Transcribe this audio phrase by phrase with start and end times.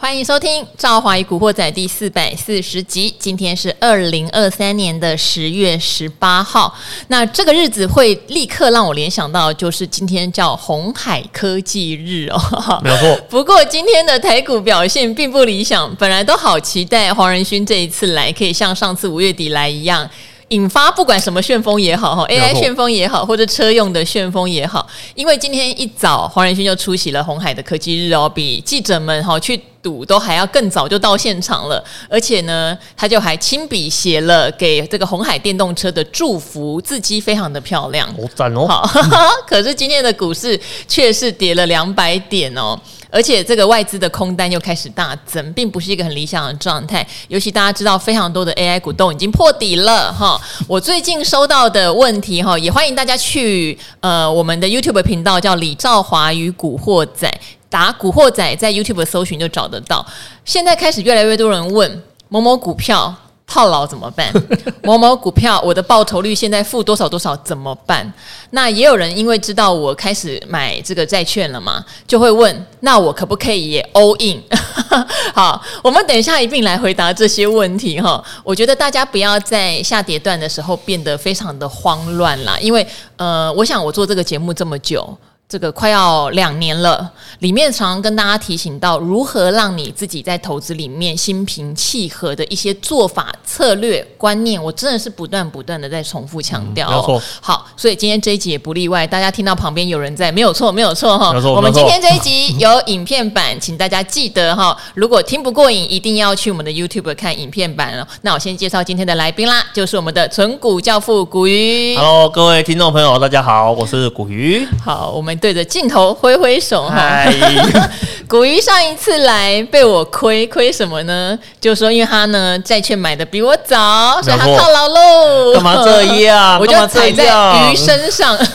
[0.00, 3.14] 欢迎收听《赵华与古惑仔》第四百四十集。
[3.18, 6.74] 今天是二零二三年的十月十八号。
[7.08, 12.80] 那这个日子会立刻让我联想到，就是今天叫红海科技日哦。
[12.82, 13.14] 没错。
[13.28, 20.08] 不过今天的台股表现并不理想，本来都好期待黄仁勋这一次来，可以像上次五月底来一样。
[20.48, 38.66] 引发不管什么旋风也好，哈 AI 旋风也好，或者车用的旋风也好，因为今天一早黄仁勋就出席了红海的科技日哦，比记者们哈去赌都还要更早就到现场了，而且呢，他就还亲笔写了给这个红海电动车的祝福，字迹非常的漂亮，好赞哦。
[38.66, 38.88] 好，
[39.46, 42.78] 可是今天的股市却是跌了两百点哦。
[43.12, 47.04] 而且这个外资的空单又开始大增，并不是一个很理想的状态。
[47.26, 50.40] 尤其大家知道，非常多的 AI 股都已经破底了哈。
[50.68, 57.28] 我最近收到的问题哈，也欢迎大家去呃我们的 YouTube 频道叫李兆华与古惑仔，
[57.70, 60.04] 打古惑仔在 YouTube 搜寻就找得到。
[60.44, 63.14] 现在开始越来越多人问某某股票。
[63.52, 64.32] 套牢怎么办？
[64.84, 68.08] 某某股票，我的报酬率现在负多少多少怎么办？
[68.50, 74.40] 那也有人因为知道我开始买这个债券了嘛，就会问：那我可不可以也 all in？
[75.34, 78.24] 好，我们等一下一并来回答这些问题哈。
[78.44, 85.18] 我觉得大家不要在下跌段的时候变得非常的慌乱啦，因为呃，我想我做这个节目这么久。
[85.50, 96.88] 这个快要两年了，里面常常跟大家提醒到如何让你自己在投资里面心平气和的一些做法、策略、观念，我真的是不断不断的在重复强调。
[96.88, 97.22] 没有错。
[97.40, 99.04] 好，所以今天这一集也不例外。
[99.04, 101.32] 大家听到旁边有人在，没有错，没有错哈。
[101.50, 104.76] 我们今天这一集有影片版，请大家记得哈。
[104.94, 108.06] 如果听不过瘾，一定要去我们的 YouTube 看影片版哦。
[108.22, 111.96] 那我先介绍今天的来宾啦，就是我们的存股教父古鱼。
[111.96, 114.64] Hello，各位听众朋友，大家好，我是古鱼。
[114.84, 115.39] 好，我们。
[115.40, 117.24] 对着镜头挥挥手哈，
[118.30, 121.36] 古鱼上一次来被我亏亏什么呢？
[121.60, 125.52] 就是说，因为他呢债券买的比我早，所以他套牢喽。
[125.54, 126.56] 干嘛这样？
[126.62, 127.24] 我就踩在
[127.72, 128.38] 鱼身上。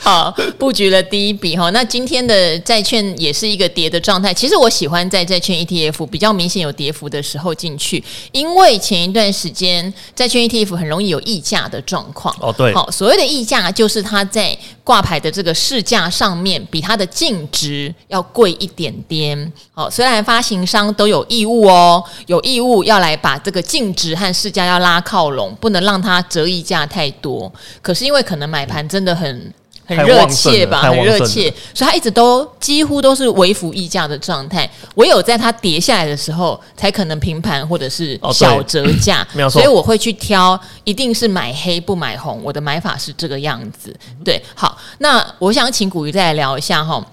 [0.00, 1.68] 好，布局了第一笔哈。
[1.68, 4.32] 那今天的债券也是一个跌的状态。
[4.32, 8.02] 其实我喜欢在债券 ETF 比较明显有跌幅的时候进去，
[8.32, 12.34] 因为前一段时间债券 ETF 很容易有溢价的状况。
[12.40, 12.72] 哦，对。
[12.72, 19.52] 好，所谓的溢价就是它在挂牌的这个市价上面比它的净值要贵一点点。
[19.72, 27.50] 好，虽然发行商都有义务哦，有义务要来把这个净值和市价要拉靠拢，不能让它折溢价太多。
[27.80, 29.54] 可是因为可能买盘真的很
[29.84, 34.68] 很热切吧，很热切，所以它一直都几乎都是微幅溢价的状态。
[34.94, 39.26] 唯有在它跌下来的时候，才可能平盘或者是小折价。
[39.50, 42.40] 所以我会去挑，一定是买黑不买红。
[42.44, 43.94] 我的买法是这个样子。
[44.24, 47.04] 对，好，那我想请古鱼再来聊一下哈，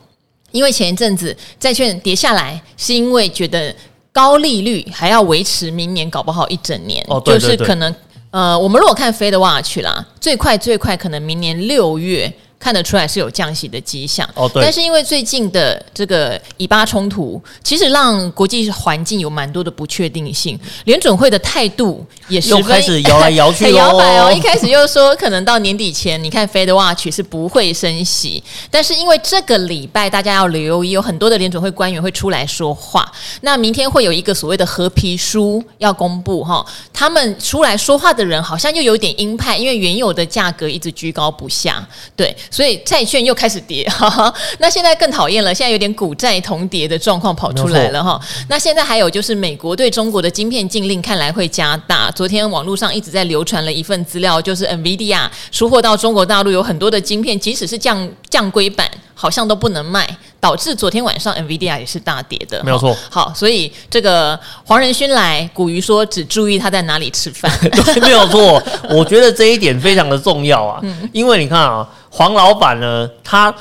[0.52, 3.76] 因为前一阵子债券跌下来，是因为觉得
[4.12, 7.96] 高利率还要维持明年，搞不好一整年，哦、对对对，就是可能
[8.32, 12.32] 呃，我们如果看 FedWatch 啦，最快最快可能明年六月。
[12.60, 14.62] 看得出来是有降息的迹象，哦，对。
[14.62, 20.60] 但是因为最近的这个以巴冲突，其实让国际环境有蛮多的不确定性。
[20.84, 24.30] 联准会的态度也是开始摇来摇去，很 摇摆哦。
[24.30, 33.10] 一开始又说可能到年底前，你看 FedWatch 是不会升息，但是因为这个礼拜大家要留意，有很多的联准会官员会出来说话。
[33.40, 41.88] 那明天会有一个所谓的和皮书要公布哈，他们出来说话的人好像又有点鹰派，因为原有的价格一直居高不下，
[42.18, 42.36] 对。
[42.52, 48.20] 所以债券又开始跌，哈哈，那现在更讨厌了，现在有点股债同跌的状况跑出来了哈。
[48.48, 52.10] 那现在还有就是美国对中国的晶片禁令看来会加大。
[52.12, 62.64] 昨天网络上一直在流传了一份资料，就是 NVIDIA 出货到中国大陆有很多的晶片，即使是降降规版，好像都不能卖，导致昨天晚上 NVIDIA 也是大跌的。
[62.64, 62.98] 没有错。
[63.10, 67.52] 好，所以这个黄仁勋来，古鱼说只注意他在哪里吃饭。
[67.62, 68.62] 对，没有错。
[68.90, 71.88] 我觉得这一点非常的重要啊，嗯、因为你看啊。
[72.10, 73.54] 黄老板呢，他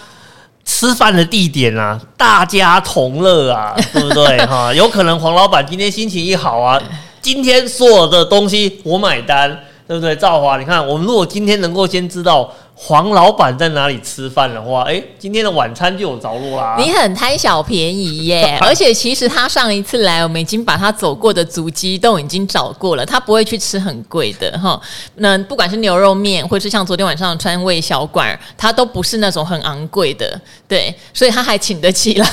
[0.65, 4.39] 吃饭的地点啊，大家同乐啊， 对不对？
[4.47, 6.81] 哈，有可能黄老板今天心情一好啊，
[7.21, 9.51] 今天所有的东西我买单，
[9.87, 10.15] 对不对？
[10.17, 12.53] 赵华，你看，我们如果今天能够先知道。
[12.81, 16.77] 黄老板在哪里吃饭的话，哎，今天的晚餐就有着落啦。
[16.79, 24.81] 你很贪小便宜耶， 而且其实他上一次来，我们已经把他走过的足迹都已经找过了，他不会去吃很贵的哈。
[25.17, 32.27] 那不管是牛肉面，或是像昨天晚上的川味小馆，他都不是那种很昂贵的，对，所以他还请得起了。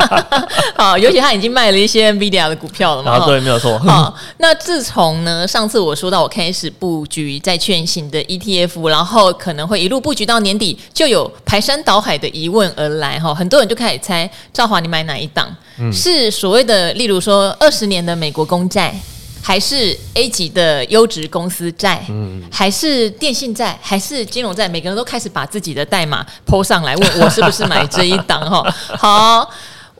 [0.76, 3.12] 好，尤其他已经卖了一些 NVIDIA 的股票了嘛。
[3.12, 3.78] 啊，对，没有错。
[3.78, 9.77] 好，那自从呢，上次我说到我开始布局债券型的 ETF，然后可能会。
[9.78, 15.48] 会一路布局到年底，就有排山倒海的疑问而来哈，很多人就开始猜，赵华你买哪一档？
[15.78, 18.92] 嗯、是所谓的，例如说二十年的美国公债，
[19.40, 24.68] 还是 A 级的优质公司债，嗯，还是电信债，还是金融债？
[24.68, 28.74] 每个人都开始把自己的代码 po 上来，问我是不是买这一档哈？
[28.98, 29.50] 好，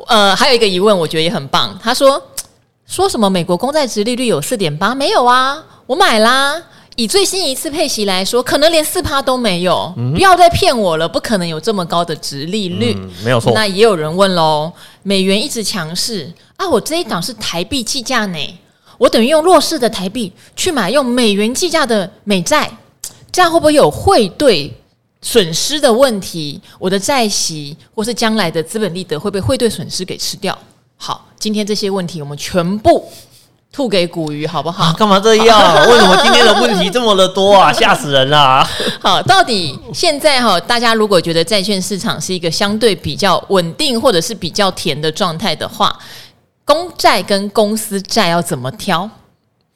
[0.08, 2.20] 呃，还有一个疑问，我觉得也很棒，他说
[2.86, 4.94] 说什么美国公债值利率有四点八？
[4.94, 6.60] 没有啊，我买啦。
[6.98, 13.52] 以最新一次配息来说，可能连四趴都没有，嗯、不要再骗我了，不可能有这么高的值利率，嗯、没有错。
[13.54, 14.72] 那也有人问喽，
[15.04, 18.58] 美元一直强势啊，我这一档是台币计价呢，
[18.98, 22.68] 我等于用弱势的台币去买用美元计价的美债，
[23.30, 24.68] 这样会不会有汇兑
[25.22, 26.60] 损失的问题？
[26.80, 30.58] 我的债息或是将来的资本利得会被汇兑损失给吃掉？
[30.96, 33.08] 好，今天这些问题我们全部。
[33.70, 34.92] 吐给古鱼好不好？
[34.94, 35.74] 干、啊、嘛这样？
[35.88, 37.70] 为什么今天的问题这么的多啊？
[37.74, 38.70] 吓死人啦、啊！
[39.00, 45.96] 好，到底现在哈，大家如果觉得债券市场是一个相对比较稳定或者是比较甜的状态的话，
[46.64, 49.08] 公债跟公司债要怎么挑？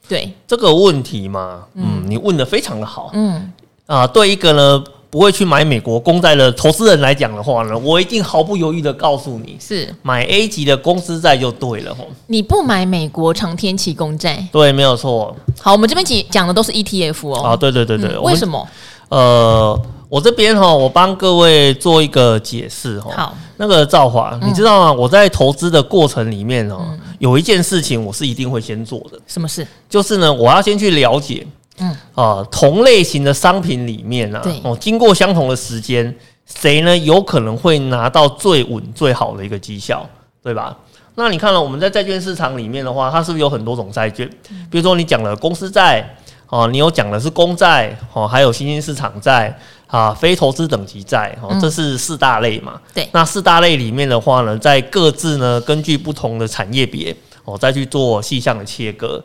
[0.07, 3.53] 对这个问题嘛，嗯，你问的非常的好，嗯
[3.85, 4.83] 啊，对一个呢。
[5.13, 12.07] 不会去买美国公债的投资人来讲的话呢，我一定毫不犹豫的告诉你，是买 A 级的公司债就对了吼。
[12.25, 15.35] 你不买美国长天期公债，对，没有错。
[15.61, 17.43] 好，我们这边讲讲的都是 ETF 哦。
[17.43, 18.67] 啊，对对对对，嗯、为什么？
[19.09, 19.79] 呃，
[20.09, 23.11] 我这边哈，我帮各位做一个解释哈。
[23.15, 24.91] 好，那个兆华，你知道吗？
[24.91, 29.19] 我在投资的过程里面哦，嗯、有一件事情我是一定会先做的。
[29.27, 29.67] 什么事？
[29.87, 31.45] 就是呢，我要先去了解。
[31.79, 36.15] 嗯啊，同类型的商品里面呢、哦，经过相同的时间，
[36.45, 40.07] 谁呢有可能会拿到最稳最好的一个绩效，
[40.43, 40.77] 对吧？
[41.15, 44.29] 那你看了我们在债券市场里面的话，它是不是有很多种债券？
[44.69, 46.07] 比如说你讲了公司债，
[46.47, 52.79] 哦，你有讲的是公债，哦，还有新兴市场债啊，非投资等级债，哦，这是四大类嘛？
[52.93, 53.09] 对。
[53.11, 57.15] 那四大类里面的话呢，在各自呢根据不同的产业别，
[57.45, 59.23] 哦，再去做细项的切割。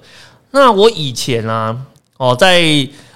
[0.52, 1.76] 那我以前啊。
[2.18, 2.62] 哦，在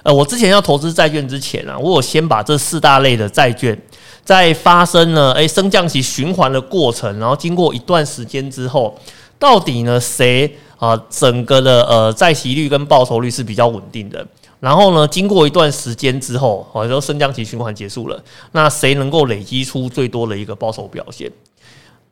[0.01, 3.79] 呃，我之前要投资债券之前啊，我有先把这四大类的债券，
[4.23, 8.97] 在发生了诶升降息循环的过程，然后经过一段时间之后，
[9.37, 14.25] 到底呢谁啊整个的呃债息率跟报酬率是比较稳定的？
[14.61, 18.23] 然后呢，经过一段时间之后，好，就升降息循环结束了，
[18.53, 21.29] 那谁能够累积出最多的一个报酬表现？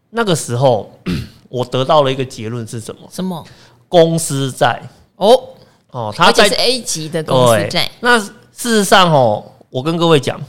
[0.10, 0.92] 那个时候，
[1.48, 3.02] 我得到了一个结论是什么？
[3.10, 3.42] 什么？
[3.88, 4.82] 公司债
[5.16, 5.42] 哦。
[5.92, 7.90] 哦，它在是 A 级的公司债。
[8.00, 10.40] 那事实上哦，我跟各位讲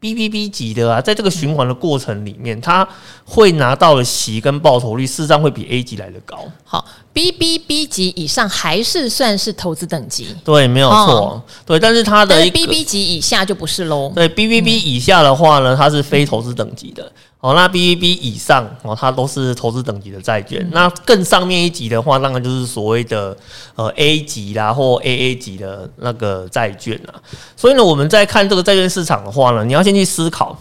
[0.00, 2.88] ，BBB 级的啊，在这个循环的过程里面，它
[3.24, 6.38] 会拿到的息跟报酬率，事实上会比 A 级来的高。
[6.64, 10.36] 好，BBB 级以上还是算是投资等级。
[10.44, 10.96] 对，没有错。
[10.96, 14.12] 哦、对，但是它的一个 BBB 级以下就不是喽。
[14.14, 17.02] 对，BBB 以下的话呢，它是非投资等级的。
[17.04, 20.60] 嗯哦，那 BBB 以上哦，它都是投资等级的债券。
[20.60, 23.36] 嗯、那更上面一级的话，当然就是所谓的
[23.76, 27.14] 呃 A 级啦，或 AA 级的那个债券啦。
[27.56, 30.58] 所以呢，我们在看这个债券市场的话呢，你要先去思考，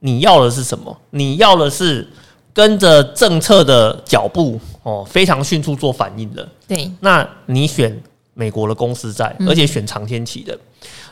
[0.00, 0.94] 你要的是什么？
[1.08, 2.06] 你要的是
[2.52, 6.46] 跟着政策的脚步哦，非常迅速做反应的。
[6.68, 7.98] 对，那你选
[8.34, 10.54] 美国的公司债，而且选长天期的。
[10.54, 10.58] 嗯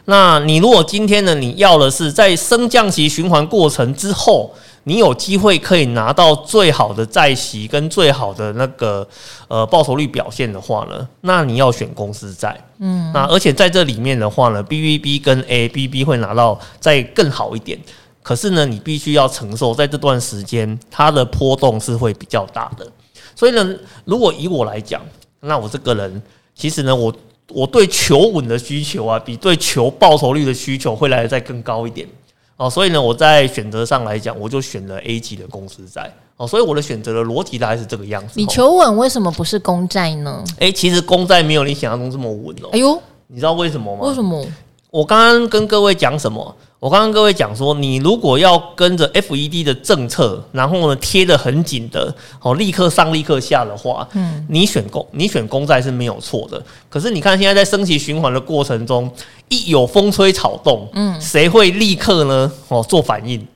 [0.06, 4.52] 那你如果今天呢，你要的是在升降息循环过程之后，
[4.84, 9.06] 你有机会可以拿到最好的债息跟最好的那个
[9.46, 12.58] 呃报酬率表现的话呢，那你要选公司债。
[12.78, 17.78] 嗯，那而且在这里面的话呢，BVB 跟 ABB 会拿到再更好一点，
[18.22, 22.86] 可是呢，你必须要承受在这段时间它的波动是会比较大的。
[23.36, 23.76] 所以呢，
[24.06, 25.02] 如果以我来讲，
[25.40, 26.22] 那我这个人
[26.54, 27.14] 其实呢，我。
[27.52, 32.06] 我对求稳的需求啊，比对求报酬率的需求会来得再更高一点
[32.56, 38.34] 哦，所以呢，我在选择上来讲，我就选了 A 级的公司债哦，所以我的选择的逻辑大概是这个样子。
[38.34, 40.44] 你求稳为什么不是公债呢？
[40.58, 42.68] 诶，其实公债没有你想象中这么稳哦。
[42.72, 44.06] 哎呦，你知道为什么吗？
[44.08, 44.46] 为什么？
[44.90, 46.54] 我刚刚跟各位讲什么？
[46.80, 56.60] 我刚刚各位讲说，你如果要跟着 FED 的政策，然后呢贴得很紧的，哦，立刻上立刻下的话，嗯，你选公你选公债是没有错的。
[56.88, 59.12] 可是你看现在在升息循环的过程中，
[59.50, 62.50] 一有风吹草动，嗯，谁会立刻呢？
[62.68, 63.46] 哦，做反应？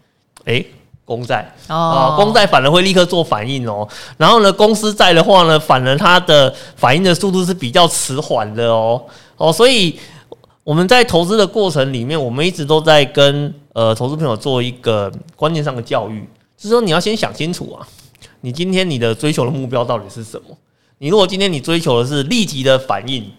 [0.44, 0.66] 诶，
[1.06, 3.88] 公债哦，公债反而会立刻做反应哦。
[4.18, 9.02] 然后呢，公司债的话呢，反而它的反应的速度是比较迟缓的哦。
[9.38, 9.98] 哦，所以。
[10.64, 17.86] 我们在投资的过程里面，我们一直都在跟呃投资朋友做一个观念上的教育，是说你要先想清楚啊，
[18.40, 20.56] 你今天你的追求的目标到底是什么？
[20.96, 23.30] 你如果今天你追求的是立即的反应，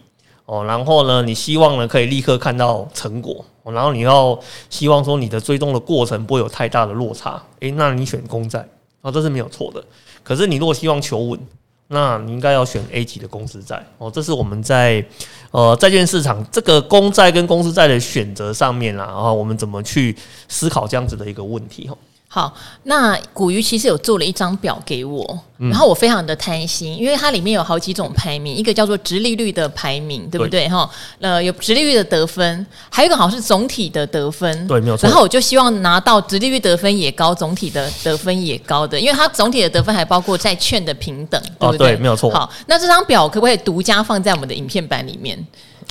[0.46, 4.39] 哦，然后呢，你希望呢可以立刻看到成果，然后你要
[4.70, 8.67] 希望说你的追踪的过程不会有太大的落差，诶，那你选公债
[9.01, 9.84] 哦，这是没有错的。
[10.22, 11.39] 可是你如果希望求稳，
[11.88, 15.06] 那你应该要选 A 级的公司债哦，这是我们在
[15.51, 20.15] 呃债券市场这个公债跟公司债的选择上面啦，然后我们怎么去
[20.48, 21.96] 思考这样子的一个问题哈。
[22.36, 30.68] 好，那古鱼其实有做了一张表给我，然后我非常的贪心，因为它里面有好几种排名，一个叫做直利率的排名，对不对？
[30.68, 30.89] 哈，
[31.22, 35.08] 呃，有直利率的得分，还有一个好像是总体的得分，对，没有错。
[35.08, 41.96] 然后我就希望拿到直利率得分也高，总体的得分也高的，因为它总体的得分还包括债券的平等，对不对？
[41.96, 42.30] 对，没有错。
[42.32, 45.42] 好，那这张表可不可以独家放在我们的影片版里面？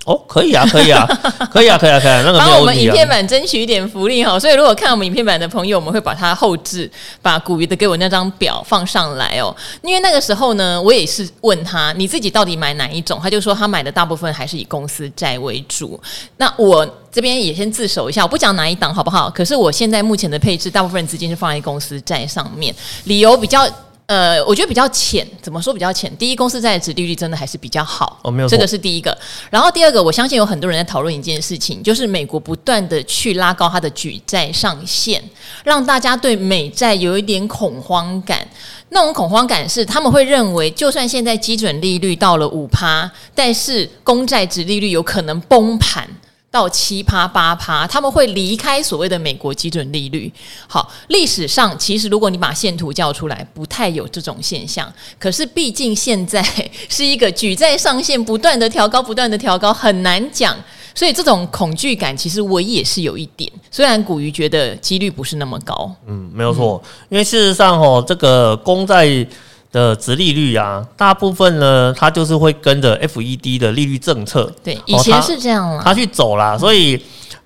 [0.04, 1.06] 哦，可以啊，可以啊，
[1.50, 4.38] 可以啊，可以啊，可以啊，那个帮我们影片版争取一点福利哈。
[4.38, 6.90] 所以如果看我们影片版的朋友，我们会把它后置，
[7.22, 9.54] 把古鱼的给我那张表放上来哦。
[9.82, 13.18] 因为那个时候呢，我也是问他，你自己到底买哪一种？
[13.22, 15.98] 他就说他买的大部分还是以公司债为主。
[16.36, 19.30] 那我这边也先自首一下，我不讲哪一档好不好？
[19.30, 22.74] 可是我现在目前的配置，大部分资金是放在公司债上面，
[23.04, 23.66] 理由比较。
[24.06, 26.14] 呃，我觉得比较浅，怎么说比较浅？
[26.18, 29.16] 第一，公司债的殖利率真的还是比较好，哦，没有，这个是第一个。
[29.48, 35.22] 然后第二个，我相信有很多人在讨论一件事情，就是美国不断的去拉高它的举债上限，
[35.64, 38.46] 让大家对美债有一点恐慌感。
[38.90, 46.06] 那种恐慌感是他们会认为，就算现在基准利率到了五趴，但是公债值利率有可能崩盘。
[46.54, 50.32] 到七趴八趴，他们会离开所谓的美国基准利率。
[50.68, 54.90] 好，历史上其实如果你把线图叫出来，不太有这种现象。
[55.18, 56.40] 可是毕竟现在
[56.88, 60.56] 是一个举债上限不断的调高，不断的调高，很难讲。
[60.94, 63.50] 所以这种恐惧感，其实我也是有一点。
[63.68, 66.80] 虽然古鱼觉得几率不是那么高，嗯，没有错。
[67.08, 69.26] 因为事实上，哦，这个公债。
[69.74, 74.48] 的殖利率啊，大部分呢，它就是会跟着 FED 的利率政策。
[74.62, 76.56] 对，以前是这样了，它去走啦。
[76.56, 76.96] 所以，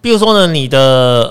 [0.02, 0.78] 比如说呢，你的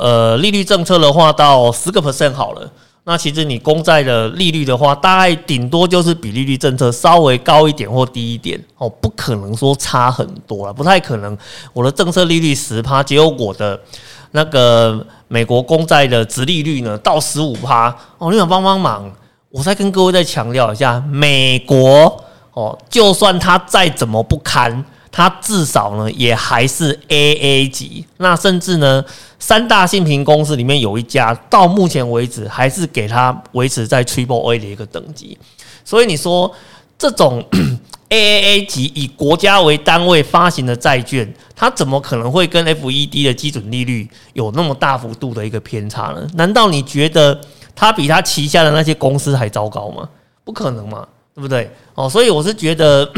[0.01, 2.67] 呃利率政策的话，到十个 percent 好了，
[3.03, 11.37] 那其实你公债的利率的话，大概顶多就是比利率政策稍微高一点或低一点哦，不可能说差很多了，不太可能。
[11.73, 13.79] 我的政策利率十趴，结果我的
[14.31, 19.07] 那个美国公债的殖利率呢到十五趴哦，你想帮帮忙？
[19.57, 22.23] 我再跟各位再强调一下，美国
[22.53, 28.05] 哦，就算它再怎么不堪，它至少呢也还是 AA 级。
[28.17, 29.03] 那甚至呢，
[29.39, 35.35] 三大信评公司里面有一家，到目前为止还是给它维持在 Triple A 的一个等级。
[35.83, 36.53] 所以你说
[36.95, 37.43] 这种
[38.11, 46.27] AAA 级以国家为单位发行的债券，它怎么可能会跟 FED 的基准利率有那么大幅度的一个偏差呢？
[46.35, 47.41] 难道你觉得？
[47.77, 50.09] 他比他旗下的那些公司还糟糕吗？
[50.43, 51.71] 不可能嘛，对不对？
[51.95, 53.09] 哦，所以我是觉得。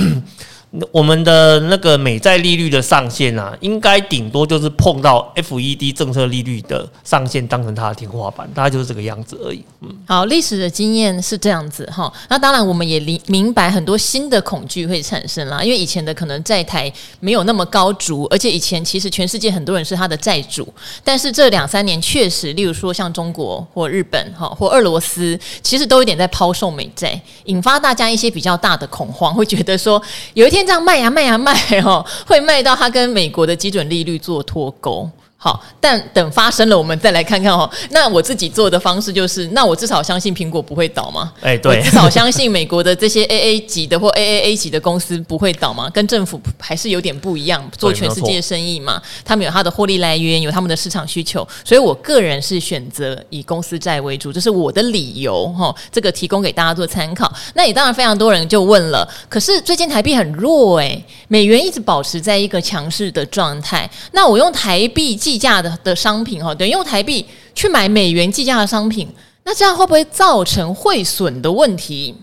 [0.91, 9.63] 我们的那个美债利率的上限啊，应该顶多就是碰到 FED 政策利率的上限，当成它的天花板，大概就是这个样子而已。
[9.81, 12.13] 嗯，好，历史的经验是这样子哈。
[12.29, 20.71] 那当然，我们也明明白很多新的恐惧会产生啦，因为以前的可能债台没有那么高筑，而且以前其实全世界很多人是他的债主，
[21.03, 29.99] 但是这两三年确实，例如说像中国或日本哈或俄罗斯，其实都有点在抛售美债，引发大家一些比较大的恐慌，会觉得说
[30.35, 30.58] 有一天。
[30.63, 35.09] 这样卖呀卖呀卖哦，会卖到它跟美国的基准利率做脱钩。
[35.41, 37.69] 好，但等发生了，我们再来看看哦。
[37.91, 41.31] 那我自己做的方式就是，那我至少相信苹果不会倒吗？
[41.39, 45.89] 哎，对，至少相信美国的这些 AA 级的或 AAA 级的公司不会倒吗？
[45.91, 55.73] 跟政府还是有点不一样，做全世界生意嘛，他们有他的获利来源，有他们的市场需求，所以我个人是选择以公司债为主，这是我的理由哈。
[55.89, 57.31] 这个提供给大家做参考。
[57.53, 65.17] 那也当然非常多人就问了，可是最近台币很弱诶，美元一直保持在一个强势的状态，那我用台币。
[65.29, 69.07] 计价的的商品哈，等于用台币去买美元计价的商品，
[69.43, 72.15] 那这样会不会造成汇损的问题？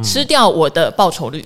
[0.00, 1.44] 吃掉我的报酬率？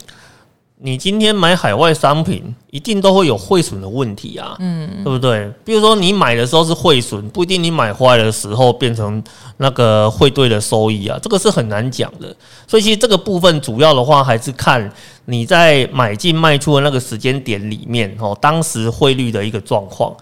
[0.79, 5.51] 你今天买海外商品，一定都会有汇损的问题啊，嗯，对不对？
[5.65, 9.23] 比如说你买的时候是汇损，不一定你买回来的时候变成
[9.57, 12.37] 那个汇兑的收益啊，这个是很难讲的。
[12.67, 14.93] 所以其实这个部分主要的话还是看
[15.25, 20.15] 你在买进卖出的那个时间点里面哦，当时汇率的一个状况。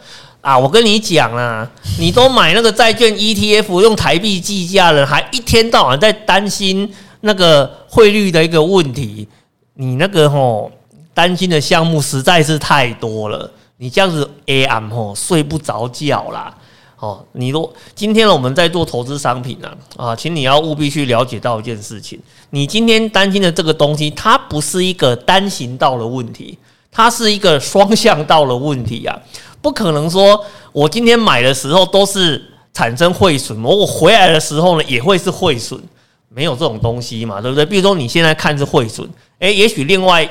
[0.45, 1.67] 啊，我跟你讲啊，
[1.99, 9.27] 你都买那个债券 ETF 用台币计价了，还一天到晚在担心那个汇率的一个问题，
[9.73, 10.71] 你那个吼
[11.15, 16.55] 担心的项目实在是太多了，你这样子 AM 吼睡不着觉啦。
[16.99, 22.21] 哦，你都今天我们在做投资商品呢啊，啊，请你要务必去了解到一件事情，
[22.51, 26.59] 你今天担心的这个东西，它不是一个单行道的问题。
[26.97, 29.19] 它是一个双向道的问题啊，
[29.61, 32.41] 不可能说我今天买的时候都是
[32.73, 35.81] 产生汇损，我回来的时候呢也会是汇损，
[36.29, 37.67] 没有这种东西嘛，对不对？
[37.67, 39.09] 比如说你现在看是汇损，
[39.41, 40.29] 诶，也许另外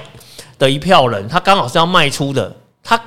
[0.58, 2.98] 的一票人他刚好是要卖出的，他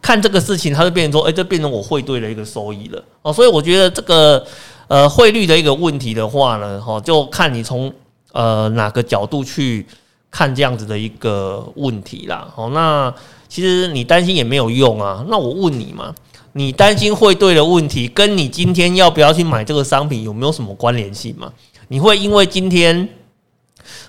[0.00, 4.42] 看这个事情，他就变成说，诶，这变成我汇兑了一个收益了哦，所以我觉得这个
[4.88, 7.92] 呃汇率的一个问题的话呢，哈，就看你从
[8.32, 9.86] 呃哪个角度去。
[10.34, 13.14] 看这样子的一个问题啦，好，那
[13.48, 15.24] 其实你担心也没有用啊。
[15.28, 16.12] 那我问你嘛，
[16.54, 21.52] 你担心汇兑的问题，跟你今天要不要去买这个商品有没有什么关联性吗？
[21.86, 23.08] 你会因为今天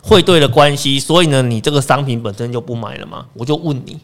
[0.01, 3.27] 汇兑的关系，所以呢，你这个商品本身就不买了吗？
[3.36, 4.00] 我就问你，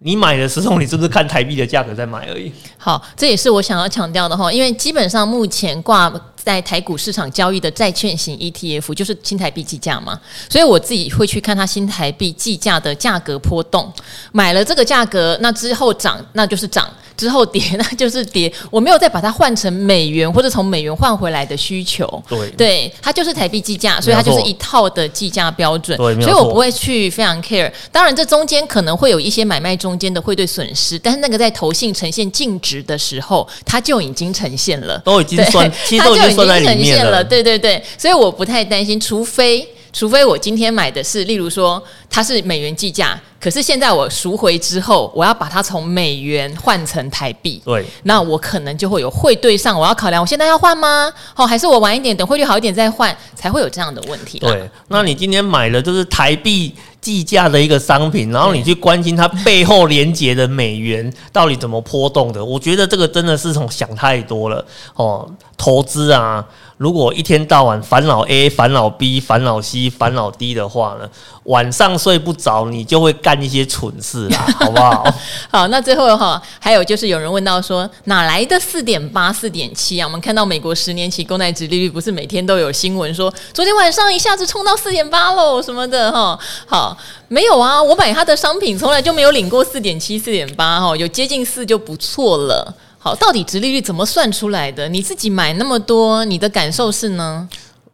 [0.00, 2.50] 你买的时候，你是不是看台币的价格在买而已？
[2.76, 6.12] 好，这也是我想要强调的哈，因为基本上目前挂。
[6.46, 10.16] 在台股市场交易的债券型 ETF 就是新台币计价嘛，
[10.48, 13.92] 所以我自己会去看它新台币计价的价格波动，
[14.30, 22.06] 买了这个价格，那之后涨那就是涨，之后跌那就是跌，我没有再把它换成美元或者从美元换回来的需求。
[22.28, 25.98] 对，对，它就是台币计价，所以它就是一套的计价标准。
[25.98, 27.68] 对，所以我不会去非常 care。
[27.90, 36.35] 当然，这中间可能会有一些买卖中间的汇兑损失，但是那个在投信呈现净值的时候，它就已经呈现了，都已经算，其实都已经。
[36.44, 51.12] 已经呈现了，对对对，所以我不太担心，除非除非我今天买的是，例如说它是美元计价，可是现在我赎回之后，我要把它从美元换成台币，对，那我可能就会有汇兑上，我要考量，我现在要换吗？
[51.36, 54.38] 哦，还是我晚一点，等汇率好一点再换，才会有这样的问题。
[54.38, 64.64] 对，那你今天买的就是台币计价的一个商品，然后你去关心它背后连接的美元到底怎么波动的，我觉得这个真的是从想太多了
[64.94, 66.44] 哦，投资啊。
[66.78, 71.08] 如果一天到晚烦恼 A、烦恼 B、烦恼 C、烦恼 D 的话呢，
[71.44, 75.12] 晚上睡不着，你就会干一些蠢事啦， 好不好？
[75.50, 80.06] 好，那最后哈，还有就是有人问到说，哪来的四点八、四点七啊？
[80.06, 86.38] 我们看到美国十年期公债殖利率不是每天都有新闻说，昨天晚上一下子冲到四点八喽什么的哈？
[86.66, 92.72] 好，没有啊，我买他的商品从来就没有领过四点七、四点八哈，有接近四就不错了。
[93.00, 94.88] 好，到底殖利率怎么算出来的？
[94.88, 97.48] 你自己买那么多，你的感受是呢？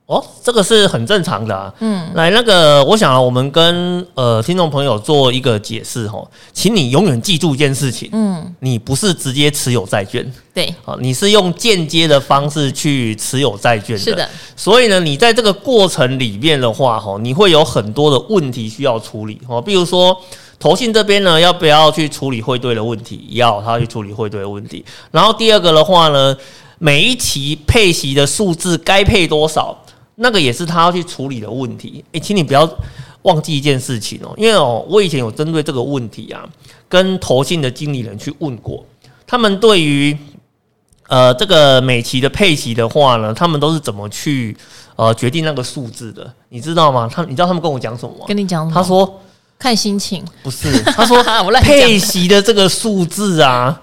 [0.06, 1.72] 哦，这个是很正常的啊。
[1.80, 14.28] 嗯，来，那个，我想我们跟呃听众朋友做一个解释哈，请你永远记住一件事情，嗯，你不是直接持有债券，对，啊，你是用间接的方式去持有债券的，是的。
[14.56, 20.16] 所以呢，你在这个过程里面的话，哈，你会有很多的问题需要处理，哦，比如说。
[20.58, 23.26] 投信这边呢，要不要去处理汇兑的问题？
[23.30, 24.84] 要，他要去处理汇兑的问题。
[25.10, 26.36] 然后第二个的话呢，
[26.78, 29.76] 每一期配息的数字该配多少，
[30.22, 32.04] 那个也是他要去处理的问题。
[32.12, 32.68] 诶，请你不要
[33.22, 36.48] 忘记一件事情哦，因为哦，我以前有针对这个问题啊，
[36.88, 38.86] 跟投信的经理人去问过，
[39.26, 40.16] 他们对于
[41.08, 44.56] 呃这个美琪的配息的话呢，他们都是怎么去
[44.96, 46.32] 呃决定那个数字的？
[46.48, 47.10] 你知道吗？
[47.12, 48.24] 他你知道他们跟我讲什么吗？
[48.26, 48.74] 跟你讲什么？
[48.74, 49.20] 他说。
[49.58, 51.22] 看心情不是，他说
[51.62, 53.80] 配息的这个数字啊，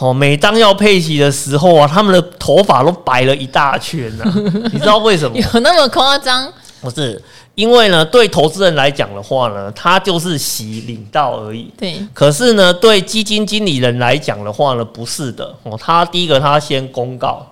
[0.00, 4.32] 哦，每当要配息的时候啊，他们的头发都白了一大圈呢、啊。
[4.72, 5.36] 你知道为什么？
[5.36, 6.50] 有那么夸张？
[6.80, 7.22] 不是，
[7.54, 11.70] 因为呢，对投资人来讲的话呢，他就是洗领到而已。
[11.76, 15.78] 对，可是呢，对基金经理人来讲的话呢，不是的哦。
[15.78, 17.46] 他第一个，他先公告，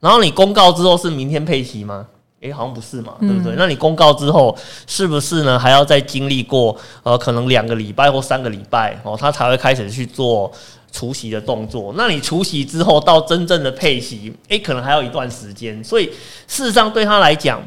[0.00, 2.04] 然后你公告之后是明天配息吗？
[2.42, 3.54] 诶、欸，好像不是嘛，对不对？
[3.54, 4.54] 嗯、那你公告之后，
[4.86, 5.58] 是不是呢？
[5.58, 10.52] 还要再经历过呃，可能两个礼拜或三个礼拜哦，他才会开始去做
[10.94, 11.92] 除息的动作。
[11.96, 15.82] 那你除息之后，到真正的配息，诶、欸，可能还要一段时间。
[15.82, 16.06] 所以
[16.46, 17.60] 事实上对他来讲，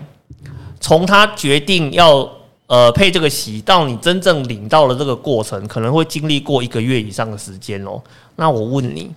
[0.80, 2.28] 从他决定要
[2.68, 8.02] 呃配这个息，到你真正领到了这个过程，可能会经历过一个月以上的时间哦。
[8.38, 9.12] 那我问你，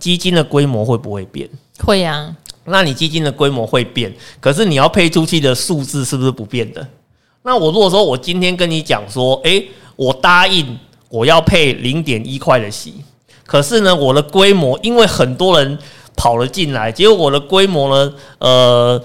[0.00, 1.48] 基金的规模会不会变？
[1.78, 2.36] 会呀、啊。
[2.64, 6.84] 那你基金的规模会变，可是你要配出去的数字是不是不变的？
[7.42, 10.76] 那我如果说我今天跟你讲说，诶，我答应
[11.08, 12.94] 我要配零点一块的息，
[13.46, 15.78] 可是呢，我的规模因为很多人
[16.16, 19.02] 跑了进来，结果我的规模呢，呃，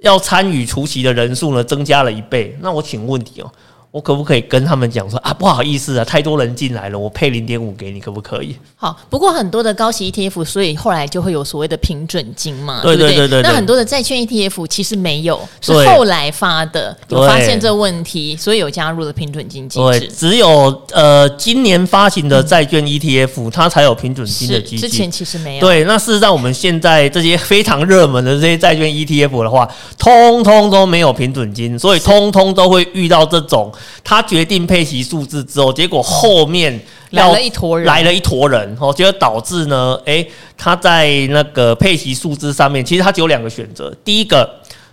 [0.00, 3.50] 要参与出席的人数呢增加了一倍，那我请问你哦。
[3.92, 8.56] 我可不可以跟他们讲说啊，不好意思啊，太多人进来了，我配零点五给你，可不可以？
[8.74, 13.42] 好，不过很多的高息 ETF，所以后来就会有所谓的平准金嘛，对对对。
[13.42, 20.00] 那很多的债券 ETF 其实没有，是后来发的，有发现这问题，所以有加入了平准金机制。
[20.00, 24.88] 对，只有呃今年发行的债券 ETF，它才有平准金的机制。
[24.88, 25.60] 之前其实没有。
[25.60, 33.70] 对，那事实上我们现在这些非常热门的这些债券 ETF 的话，通通都没有平准金，所以通通都会遇到这种。
[34.02, 44.48] 他决定配齐数字之后，结果后面来了一坨人，来了一坨人，哦，结果导致呢，诶、欸，他在那个配齐数字上面，其实他只有两个选择，第一个，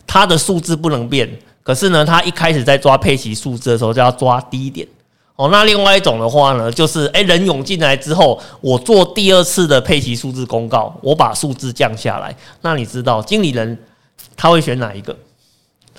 [0.06, 1.30] 他的数字不能变，
[1.64, 4.88] 可是呢，他一开始在抓配齐数字的时候就要抓低一点。
[5.36, 12.36] 哦，那另外一种的话呢，就是诶、欸，人涌进来之后，我做第二次的配齐数字公告，我把数字降下来。
[12.62, 13.78] 那你知道经理人
[14.36, 15.16] 他会选哪一个？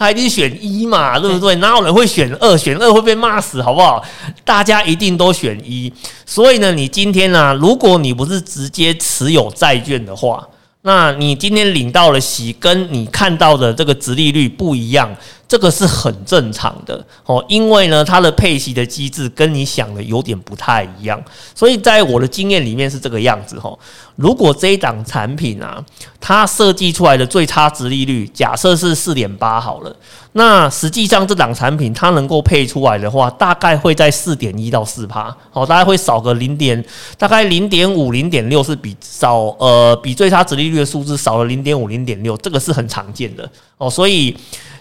[0.01, 1.55] 他一定选一嘛，对不对？
[1.57, 2.57] 哪有人会选二？
[2.57, 4.03] 选二会被骂死，好不好？
[4.47, 5.93] 大家一定都选一。
[6.25, 10.49] 所以呢，你今天呢、啊，如果你不是直接持有债券的话，
[10.81, 15.15] 那你今天领到了息，跟你看到的这个值利率不一样。
[15.51, 21.21] 这个是很正常的哦，因为呢，它的配息的机制跟你想的有点不太一样，
[21.57, 23.77] 所以在我的经验里面是这个样子哈。
[24.15, 25.85] 如果这一档产品啊，
[26.21, 29.93] 它设计出来的最差值利率假设是四点八好了，
[30.35, 36.85] 那实际上这档产品它能够配出来的话，大概会在四点一到四趴，哦，大概会少个零点，
[37.19, 44.37] 大概零点五、零点六是比少呃比最差值利率的数字少了零点五、零点六，这个是很常见的哦，所以。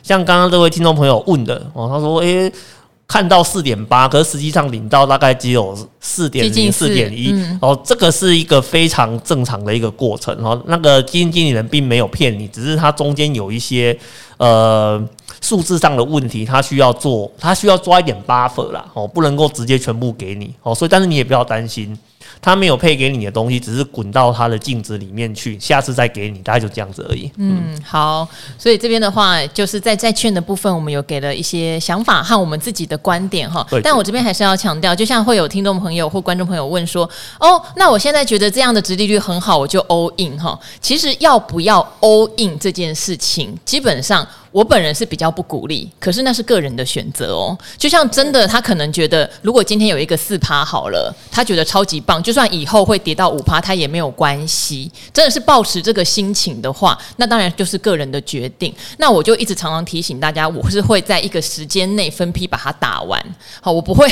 [0.09, 2.53] 像刚刚这位听众朋友问的哦，他说：“诶、欸，
[3.07, 10.59] 看到四点八，可是实际上领到大概只有四点零、四点一，哦，这个是一个非常正常的一个过程哦。
[10.65, 13.95] 那个基金经理人并没有骗你，只是他中间有一些
[14.37, 14.99] 呃
[15.41, 20.73] 数字上的问题，他需要做，他需要抓一点 buffer 啦，哦，不能够直接全部给你哦。
[20.73, 21.95] 所以，但是你也不要担心。”
[22.41, 27.29] 他没有配给你的东西，只是滚到他的镜子里面去，下次再给你，大概就这样子而已。
[27.37, 33.65] 嗯，好，所以这边的话，就是在债券的部分，我们有给了一些想法和我们自己的观点哈。
[33.83, 40.57] 但我这边还是要强调，就像会有听众朋友或观众朋友问说，哦，那我现在觉得这样的直利率很好，我就 all in 哈。
[40.79, 44.27] 其实要不要 all in 这件事情，基本上。
[44.51, 47.57] 我本人是比较不鼓励，可是那是个人的选择哦。
[47.77, 54.91] 就像真的，他可能觉得，如果今天有一个四趴好了，他觉得超级棒，就算以后会跌到五趴，他也没有关系。
[55.13, 58.73] 真的是抱持这个心情的话，那当然就是个人的决定。
[58.97, 63.23] 那我就一直常常提醒大家，我是会在一个时间内分批把它打完。
[63.61, 64.07] 好，我不会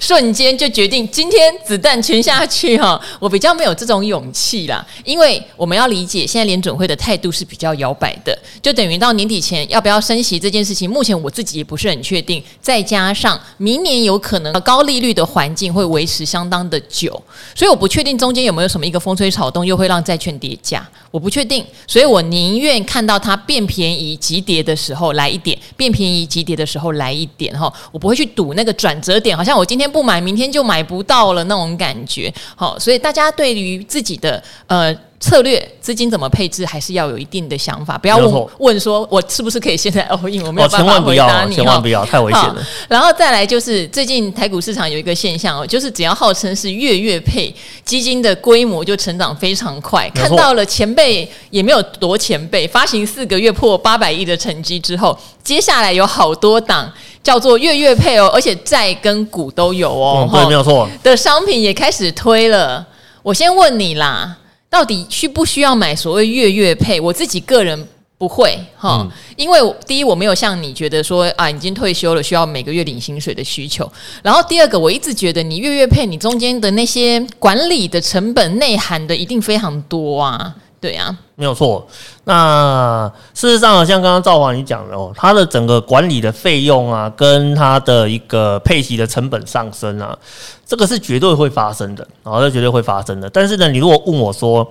[0.00, 2.98] 瞬间就决定今天子弹全下去哈。
[3.20, 9.81] 我比较没有这种勇气啦，因为我们要理解，现在联准会的态度是比较摇摆的，就等于到年底前要。
[9.82, 12.42] 不要升息这件事情，目前我自己也不是很确定。
[12.60, 17.20] 再加上明年有可能高利率的环境会维持相当的久，
[17.54, 21.66] 所以我不确定中间有没有什么一个风吹草动又会让债券跌价，我不确定。
[21.86, 32.32] 所以我宁愿看到它变便宜急跌的时候来一点，变便宜急跌的时候来一点哈，我不会去赌那个转折点，好像我今天不买，明天就买不到了那种感觉。
[32.54, 34.96] 好，所以大家对于自己的呃。
[35.22, 42.66] 策略资金怎么配置，还是要有一定的想法，不要问问说我是不是可以现在 all in，我没有办法回答你，千万不要，太危险了。
[42.88, 47.54] 然后再来就是最近台股市场有一个现象哦，就是只要号称是月月配
[47.84, 62.84] 基金的规模就成长非常快，看到了前辈也没有多前辈，发行四个月破八百亿的成绩之后，接下来有好多档叫做月月配哦，而且债跟股都有哦，对，没有错的商品也开始推了。
[63.22, 64.38] 我先问你啦。
[64.72, 66.98] 到底需不需要买所谓月月配？
[66.98, 73.86] 我自己个人不会哈，嗯、因为第一我没有像你觉得说啊，已经退休了需要每个月领薪水的需求。
[74.22, 80.54] 然后第二个，我一直觉得你月月配，你中间的那些管理的成本内涵的一定非常多啊。
[80.82, 81.86] 对啊，没有错。
[82.24, 90.18] 那事实上，像刚刚赵华你讲的哦，它的整个管理的费用啊，跟它的一个配息的成本上升啊，
[90.66, 93.30] 这个是绝对会发生的，然后这绝对会发生的。
[93.30, 94.68] 但是呢，你如果问我说，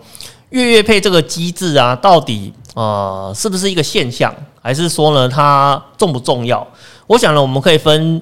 [0.50, 6.68] 月月配这个机制啊，到底呃是不是一个现象，还是说呢它重不重要？
[7.08, 8.22] 我想呢，我们可以分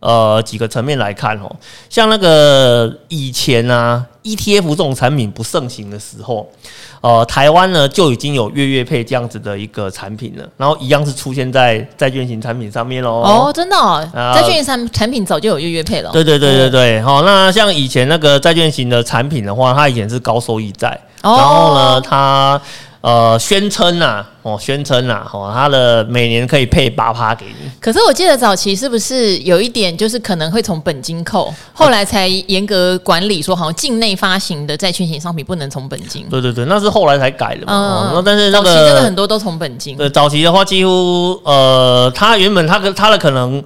[0.00, 1.50] 呃几个层面来看哦。
[1.88, 6.50] 像那个以前啊，ETF 这种产品不盛行的时候。
[7.02, 13.22] 呃，台湾呢就已经有月月配这样子的一个产品了，然后一样是出现在债券型产品上面喽。
[13.22, 16.10] 哦，真的哦，债券型产产品早就有月月配了。
[16.12, 20.88] 对对对对对，好，那像以前那个债券型的产品的话，它以前是高收益债，
[21.22, 22.60] 然后呢，它。
[23.02, 27.70] 呃，宣称呐、啊，哦，宣称呐、啊，哦，他的每年可以配八趴给你。
[27.80, 36.26] 可是我记得早期是不是有一点，就是可能会从本金扣，后来才严格管理，说好像境内发行的债券型商品不能从本金。
[36.28, 37.72] 对对对，那是后来才改的嘛。
[37.72, 39.96] 嗯、哦，但是那个早期真的很多都从本金。
[39.96, 43.64] 对，早期的话几乎呃，他原本他的他的可能。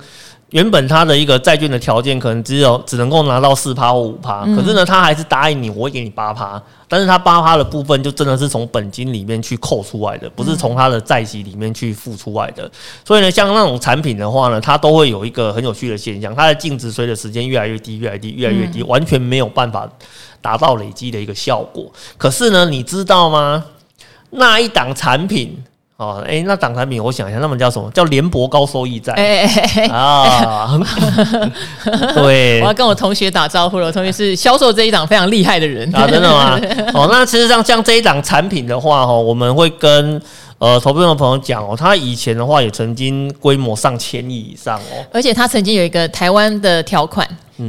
[0.54, 12.70] 原本他的一个债券的条件可能只有只能够拿到四趴或五趴，可是呢，他还是答应你，我会给你八趴，但是他八趴的部分就真的是从本金里面去扣出来的，不是从他的债息里面去付出来的。
[13.04, 19.90] 所以呢，像那种产品的话呢，它都会有一个很有趣的现象，它的净值随着时间越来越低，越来越低，越来越低，完全没有办法
[20.40, 21.90] 达到累积的一个效果。
[22.16, 23.64] 可是呢，你知道吗？
[24.30, 25.64] 那一档产品。
[25.96, 27.88] 哦，哎、欸，那档产品我想一下，那么叫什么？
[27.92, 29.12] 叫联博高收益债。
[29.12, 30.80] 哎哎哎啊，
[32.14, 33.86] 对，我要跟我同学打招呼了。
[33.86, 36.58] 我同学是销售这一档非常厉害的人啊，真的吗？
[36.94, 40.20] 哦，那其实上像这一档产品的话，哈，我们会跟
[40.58, 47.24] 呃投资的朋友讲哦，他以前的话也曾经规模上千亿以上哦，而且他曾经有一个台湾的条款。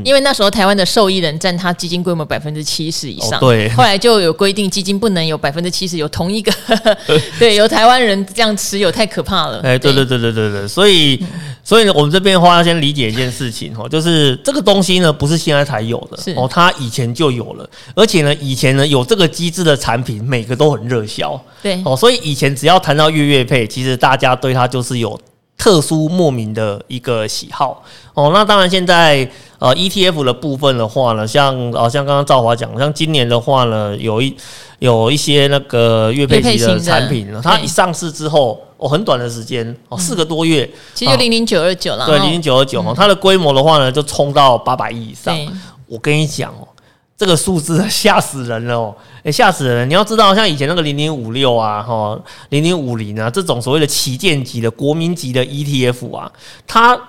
[0.05, 6.53] 因为那时候台湾的受益人占他基金规模百分之七十以上，对，后来就有规定基金不能有百分之七十有同一个，
[7.37, 9.59] 对，有台湾人这样持有太可怕了。
[9.61, 10.05] 哎，对对。
[10.05, 11.19] 对对对对，所以
[11.63, 25.19] 所以呢，我们这边的话要先理解一件事情哦，就是这个东西呢不是现在才有的，哦，它以前就有了，而且呢，以前呢有这个机制的产品每个都很热销，对，哦，所以以前只要谈到月月配，其实大家对它就是有
[25.57, 28.31] 特殊莫名的一个喜好哦。
[28.33, 29.29] 那当然现在。
[29.57, 34.35] 呃，ETF 的部分的话呢，像呃，像刚刚赵华讲，像今年的话呢，有一
[34.79, 45.33] 有一些那个月配型的产品，它一上市之后，哦，很短的时间，哦，四个多月，其实就零零九二九了，对，零零九二九，它的规模的话呢，就冲到八百亿以上。
[45.87, 46.67] 我跟你讲哦，
[47.17, 48.95] 这个数字吓死人了哦，
[49.31, 49.89] 吓死人！
[49.89, 56.31] 你要知道，像以前那个零零五六啊，哈，零零五零啊，这种所谓的旗舰级的国民级的 ETF 啊，
[56.67, 56.99] 它。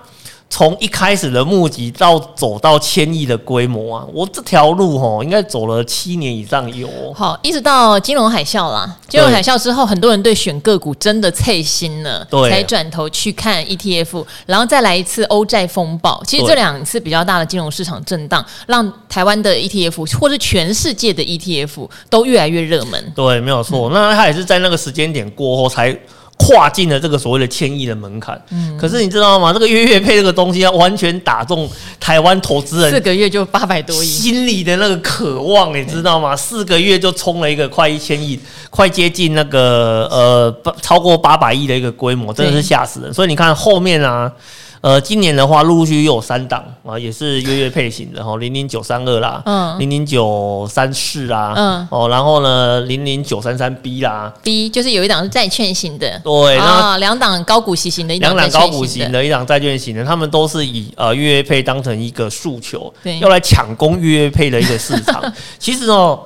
[0.49, 6.89] 从一开始的募集到走到千亿的规模啊，我这条路吼应该走了七年以上有。
[7.13, 16.23] 好，一直到金融海啸啦，金融海啸之后，很多人对选个股真的脆心了，对，才转头去看 ETF，然后再来一次欧债风暴。
[16.25, 23.13] 其实这两次比较大的金融市场震荡，让台湾的 ETF 或是全世界的 ETF 都越来越热门。
[23.13, 23.89] 对，没有错。
[23.91, 25.95] 那它也是在那个时间点过后才。
[26.37, 29.51] 跨进了这个所谓的千亿的门槛，嗯，可是你知道吗？
[29.51, 31.69] 这个月月配这个东西要完全打中
[31.99, 36.35] 台湾投资人，四个月就八百多亿，心里的那个渴望，你知道吗？
[36.35, 43.13] 四个月就冲了一个快一千亿，快接近那个呃超过八百亿的一个规模，真的是吓死人。
[43.13, 44.31] 所以你看后面啊。
[44.81, 65.21] 呃，今年的话，陆陆续续又有三档啊，也是月月配型的哈，零零九三二啦，嗯，零零九三四啦，嗯，哦，然后呢，零零九三三 B 啦，B 就是有一档是债券型的，对，啊，两档高股息型的，两档高股型的一档债券型的，他们都是以呃月月配当成一个诉求，对，要来抢攻月月配的一个市场。
[65.57, 66.21] 其实哦，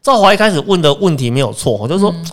[0.00, 2.10] 赵华一开始问的问题没有错，就是说。
[2.10, 2.24] 嗯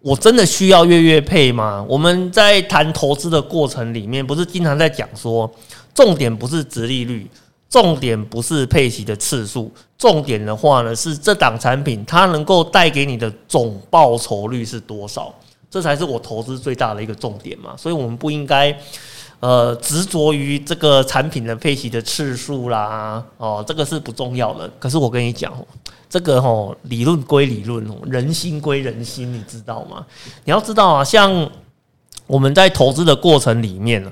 [0.00, 1.84] 我真的需要月月配吗？
[1.88, 5.50] 我们在谈投资的过程里面，不是经常在讲说，
[5.94, 7.28] 重点不是殖利率，
[7.68, 15.34] 重点不是配息的次数，重点的话呢是这档产品它能够带给你的总报酬率是多少，
[15.70, 17.74] 这才是我投资最大的一个重点嘛。
[17.76, 18.76] 所以我们不应该。
[19.40, 24.68] 呃，执着于这个产品的配息的次数啦，哦，这个是不重要的。
[24.78, 25.52] 可是我跟你讲，
[26.08, 30.04] 这个哦理论归理论哦，人心归人心，你知道吗？
[30.44, 31.50] 你要知道啊，像
[32.26, 34.04] 我们在投资的过程里面，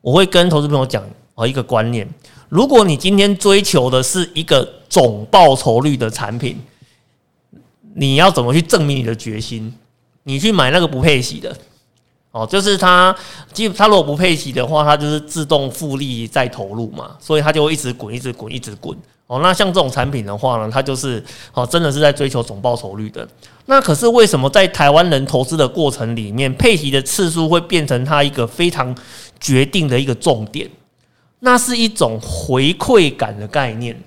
[0.00, 1.02] 我会跟投资朋友讲
[1.36, 2.06] 哦一个观念：
[2.48, 6.60] 如果你今天追求的是一个总报酬率的产品，
[7.94, 9.72] 你要怎么去证明你的决心？
[10.24, 11.56] 你去买那个不配息的。
[12.32, 13.14] 哦，就是它，
[13.52, 18.96] 基它如果不配息的话，它就是自动复利再投入嘛，所以它就会一直滚，一直滚，一直滚。
[19.26, 23.26] 哦，那像这种产品的话呢，它就是哦，真的是在追求总报酬率的。
[23.66, 28.96] 那可是为什么在台湾人投资的过程里面，配息的次数会变成它一个非常
[29.40, 30.70] 决定的一个重点？
[31.40, 34.00] 那是一种回馈感的概念，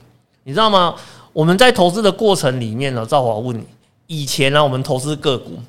[0.43, 0.95] 你知道吗？
[1.33, 3.65] 我们在投资的过程里面呢，赵华问你，
[4.07, 5.59] 以前呢，我们投资个股。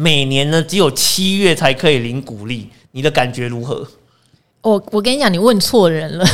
[0.00, 3.84] 每年呢，只有七月才可以领股利，你的感觉如何？
[4.62, 6.24] 我我跟你讲，你问错人了。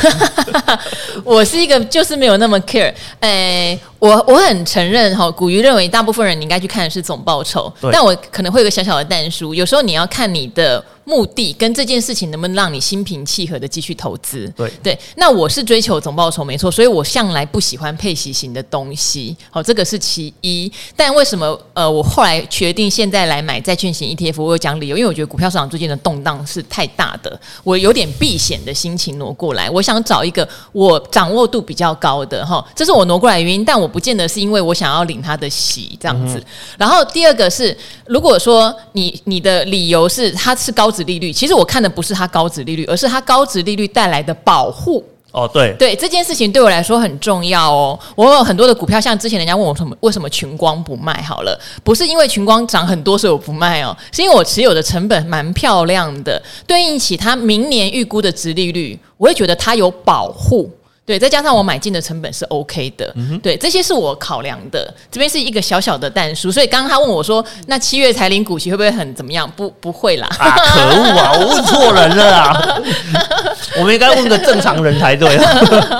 [1.25, 2.93] 我是一个就是没有那么 care。
[3.21, 10.83] 诶、我我很承认哈，古鱼认为大部分人你应该去看的是总报酬，但我可能会有个小小的但书，有时候你要看你的。
[11.07, 14.51] 目的跟这件事情能不能让你心平气和的继续投资？
[14.57, 19.37] 对对，那我是追求总报酬没错，所以我向来不喜欢配息型的东西。
[19.51, 20.71] 好，这个是其一。
[20.95, 24.41] 但为什么呃，我后来决定现在来买债券型 ETF？
[24.41, 29.69] 我有讲理由，因为我觉得股票市场最近的动荡是太大的，我有点避险的心情挪过来。
[29.69, 33.63] 我想找一个我掌握度比较高的哈，这是我挪过来的原因。
[33.63, 36.37] 但我不见得是因为我想要领他的息这样子。
[36.37, 36.45] 嗯、
[36.77, 37.75] 然后第二个是，
[38.07, 45.01] 如果说你你的理由是它是高值利率，其实我看的不是它高值利率，而是它高值利率带来的保护。
[45.31, 47.97] 哦，对对，这件事情对我来说很重要哦。
[48.15, 60.69] 我有很多的股票，像之前人家问我什么为什么群光不卖好了，不是因为群光涨很多所以我不卖哦，是因为我持有的成本蛮漂亮的，对应起它明年预估的值利率，我会觉得它有保护。
[61.05, 63.13] 对，再加上我买进的成本是 OK 的，
[63.43, 64.91] 对，这些是我考量的。
[65.11, 70.27] 这边是一个小小的淡书，所以刚刚他问我说：“那七月才领股息会不会很怎么样？”不，不会啦。
[70.39, 71.31] 啊，可恶啊！
[71.39, 72.81] 我问错人了啊！
[73.77, 75.37] 我们应该问个正常人才对。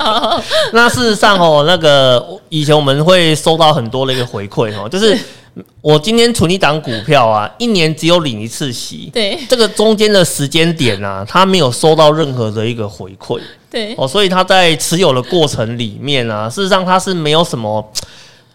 [0.74, 5.16] 那事实上哦，那个以前我们会收到很多的一个回馈哦，就是。
[5.80, 9.10] 我今天存一档股票啊，一年只有领一次息。
[9.12, 13.40] 对，这个中间的时间点啊，他没有收到任何的一个回馈。
[13.70, 17.92] 对，哦，所以他在持有的过程里面啊，事实上他是没有什么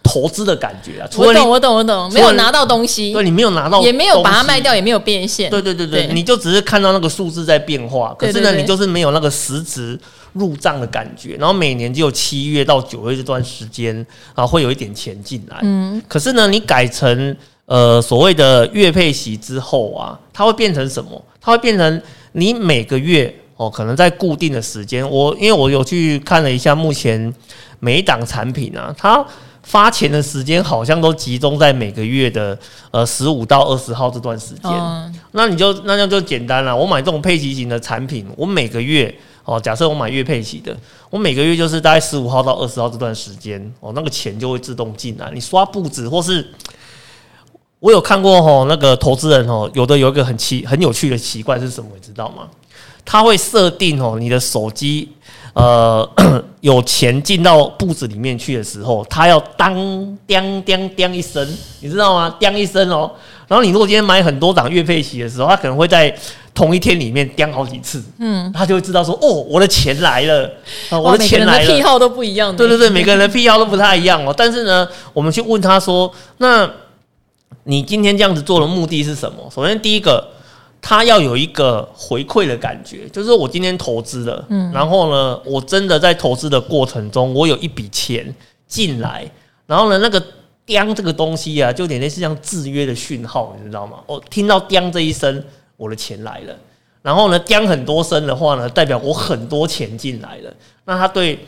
[0.04, 1.10] 投资的感觉啊。
[1.18, 3.14] 我懂，我懂，我懂，没有拿到东西。
[3.14, 5.50] 对，你没有拿到，也没有把它卖掉，也没有变现。
[5.50, 10.00] 对对对对，对你就只是看到那个数字在变化，可是呢，你就是没有那个实质。
[10.34, 13.94] 入账的感觉，然后每年只有七月到九月这段时间
[14.34, 15.58] 啊，会有一点钱进来。
[15.62, 17.36] 嗯，可是呢，你改成
[17.66, 21.22] 呃所谓的月配息之后啊，它会变成什么？
[21.42, 25.06] 它会变成你每个月哦，可能在固定的时间。
[25.10, 27.34] 我因为我有去看了一下，目前
[27.80, 29.22] 每一档产品啊，它
[29.72, 32.58] 发钱的时间好像都集中在每个月的
[32.92, 34.70] 呃十五到二十号这段时间。
[34.70, 36.76] 嗯，那你就那样就简单了。
[36.76, 39.16] 我买这种配息型的产品，我每个月。
[39.44, 40.76] 哦，假设我买月配息的，
[41.10, 45.32] 我每个月就是大概十五号到二十号这段时间，哦，那个钱就会自动进来。
[45.34, 46.48] 你刷簿子，或是
[47.80, 52.48] 我有看过吼，那个投资人哦，有的有一个很奇很有趣的习惯是什么，你知道吗？
[53.04, 55.10] 他会设定哦，你的手机
[55.54, 56.10] 呃
[56.62, 59.74] 有钱进到步子里面去的时候，他要当
[60.28, 62.36] 当当当一声，你知道吗？
[62.40, 63.12] 当一声哦。
[63.48, 66.16] 然后你如果今天买很多档月配息的时候，他可能会在。
[66.54, 70.52] 同一天里面当好几次，嗯，他就会知道说，哦，我的钱来了，
[70.90, 71.74] 啊，我的钱来了。
[71.74, 74.36] 癖好都不一样，对对对，每个人的癖好都不太一样哦。
[74.38, 76.70] 但是呢，我们去问他说，那
[77.64, 79.50] 你今天这样子做的目的是什么？
[79.50, 80.28] 首先，第一个，
[80.82, 88.34] 他要有一个回馈的感觉，就是我今天投资了，嗯，然后呢，我真的在投资的过程中，我有一笔钱
[88.68, 89.30] 进来，
[89.66, 90.22] 然后呢，那个
[90.66, 94.00] 叮这个东西啊，就有点类似像制约的讯号，你知道吗？
[94.08, 95.44] 我听到叮这一声。
[95.78, 96.56] 我的钱来了，
[97.02, 100.54] 然后呢，叮很多声的话呢，代表我很多钱进来了，
[100.86, 101.40] 那他对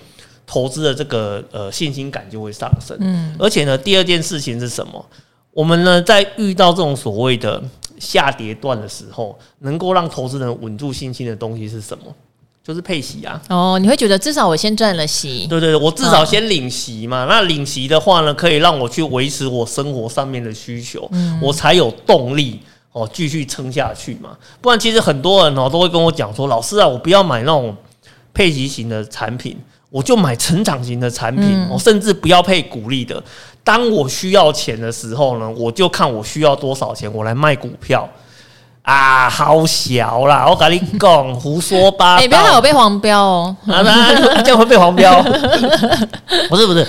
[0.47, 2.97] 投资的这个呃信心感就会上升。
[2.99, 5.05] 嗯，而且呢，第二件事情是什么？
[5.51, 7.61] 我们呢在遇到这种所谓的
[8.03, 12.03] 下跌段的时候，能够让投资人稳住信心的东西是什么？
[12.63, 13.41] 就是配息啊。
[13.49, 15.47] 哦，你会觉得至少我先赚了息。
[15.47, 17.23] 对对对，我至少先领息嘛。
[17.23, 22.59] 哦、那领息的话呢，可以让我去维持我生活上面的需求，嗯、我才有动力。
[22.93, 27.75] 哦，继续撑下去嘛，不然其实很多人哦都会跟我讲说，老师啊，我不要买那种
[28.35, 29.57] 配息型的产品，
[29.89, 33.23] 我就买成长型的产品，我、嗯、甚至不要配股利的。
[33.63, 38.07] 当我需要钱的时候呢，我就看我需要多少钱，我来卖股票。
[38.81, 40.45] 啊，好小啦！
[40.45, 42.19] 我跟你讲，胡说八道。
[42.19, 43.55] 你、欸、不要害我被黄标哦！
[43.65, 43.81] 啊，
[44.43, 45.23] 这样会被黄标？
[46.49, 46.85] 不是不是，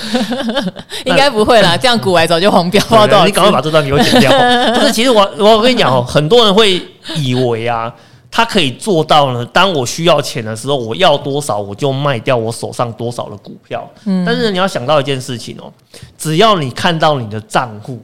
[1.04, 1.76] 应该不会啦。
[1.76, 3.24] 这样股来早就黄标了。
[3.24, 4.28] 你赶快把这段给我剪掉。
[4.74, 6.82] 不是，其实我我跟你讲哦，很多人会
[7.14, 7.94] 以为啊，
[8.36, 9.46] 他可以做到呢。
[9.46, 13.88] 当我需要钱的时候，我要多少我就卖掉我手上多少的股票。
[14.06, 14.24] 嗯。
[14.26, 15.72] 但是你要想到一件事情哦，
[16.18, 18.02] 只要你看到你的账户，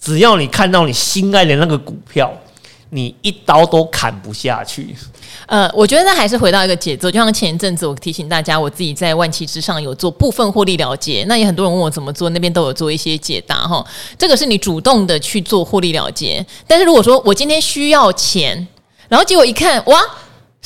[0.00, 2.32] 只要你看到你心爱的那个股票。
[2.90, 4.94] 你一刀都砍不下去。
[5.46, 13.84] 呃，我觉得那还是回到一个节奏，就像前一阵子我提醒大家，我自己在万期之上有做部分获利了结，那也很多人问我怎么做，那边都有做一些解答哈。
[14.16, 18.66] 这个是你主动的去做获利了结，但是如果说我今天需要钱，
[19.08, 20.00] 然后结果一看，哇！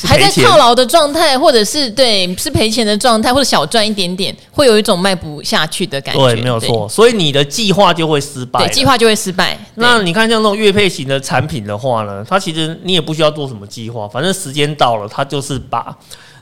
[0.02, 6.26] 还在套牢的状态，或者是对是赔钱的状态，或者小赚一点点，会有一种卖不下去的感觉。
[6.32, 6.88] 对，没有错。
[6.88, 9.58] 所以你的计划就会失败，对，计划就会失败。
[9.74, 15.94] 那你看像这种月配型的产品的话呢，它其实你也不需要做什么计划，反正时间到了，它就是把。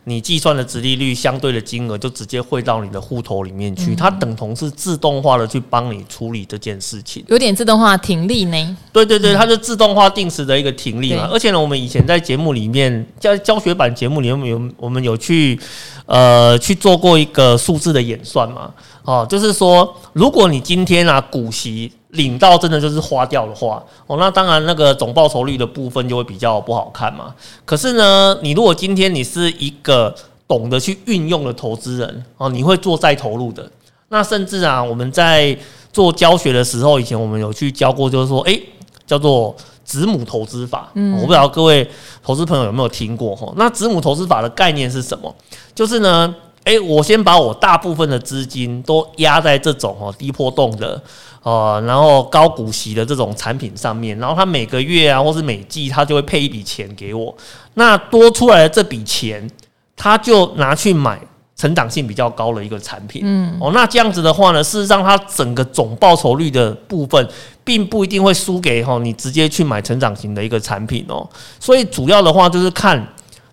[0.08, 8.76] 你计算的值利率相对的金额就直接汇到你的户头里面去，它等同是自动化的去帮你处理这件事情，有点自动化停利呢。
[8.90, 11.28] 对对对，它是自动化定时的一个停利嘛。
[11.30, 15.60] 而且呢，我们以前在节目里面教教学版节目里面有我们有去
[16.06, 18.72] 呃去做过一个数字的演算嘛。
[19.04, 21.92] 哦，就是说，如果你今天啊股息。
[22.10, 27.34] 领到真的就是花掉的话，哦，那当然那个总报酬率的部分就会比较不好看嘛。
[27.66, 30.14] 可是呢，你如果今天你是一个
[30.46, 33.70] 懂得去运用的投资人哦，你会做再投入的，
[34.08, 35.54] 那甚至啊，我们在
[35.92, 38.58] 做教学的时候，以前我们有去教过，就是说，诶，
[39.06, 39.54] 叫做
[39.84, 40.88] 子母投资法。
[40.94, 41.86] 嗯，我不知道各位
[42.22, 43.52] 投资朋友有没有听过哈？
[43.56, 45.34] 那子母投资法的概念是什么？
[45.74, 46.34] 就是呢，
[46.64, 50.98] 诶，我先把我大部分的资金都压在这种哦低波动的。
[51.42, 57.34] 呃，然后高股息的这种产品上面，然后他每个月啊，或是每季，他就会配一笔钱给我。
[57.74, 59.50] 那多出来的这笔钱，
[59.96, 61.20] 他就拿去买
[61.56, 63.22] 成长性比较高的一个产品。
[63.24, 67.28] 嗯，哦，那这样子的话呢，事实上，它整个总报酬率的部分，
[67.64, 71.28] 并不一定会输给哈你直接去买成长型的一个产品哦。
[71.58, 73.06] 所以主要的话就是看。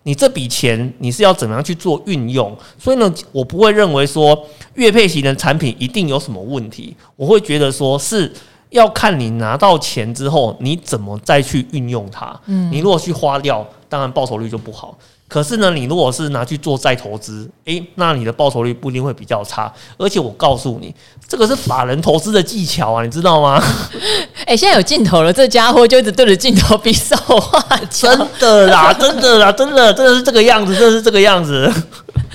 [0.08, 2.56] 你这笔钱你是要怎么样去做运用？
[2.78, 4.40] 所以呢，我不会认为说
[4.76, 6.96] 月配型的产品一定有什么问题。
[7.16, 8.32] 我会觉得说是
[8.70, 12.40] 要看你拿到钱之后你怎么再去运用它。
[12.46, 14.96] 嗯，你如果去花掉，当然报酬率就不好。
[15.28, 19.72] 可是呢，你如果是拿去做再投资，诶，那你的报酬率不一定会比较差。
[19.98, 20.94] 而且我告诉你，
[21.28, 23.62] 这个是法人投资的技巧啊，你知道吗？
[24.46, 27.60] 诶，现在有镜头了，这家伙就一直对着镜头比手画
[27.90, 31.72] 脚，真的啦，真的啦，真的，真的是这个样子，真的是这个样子。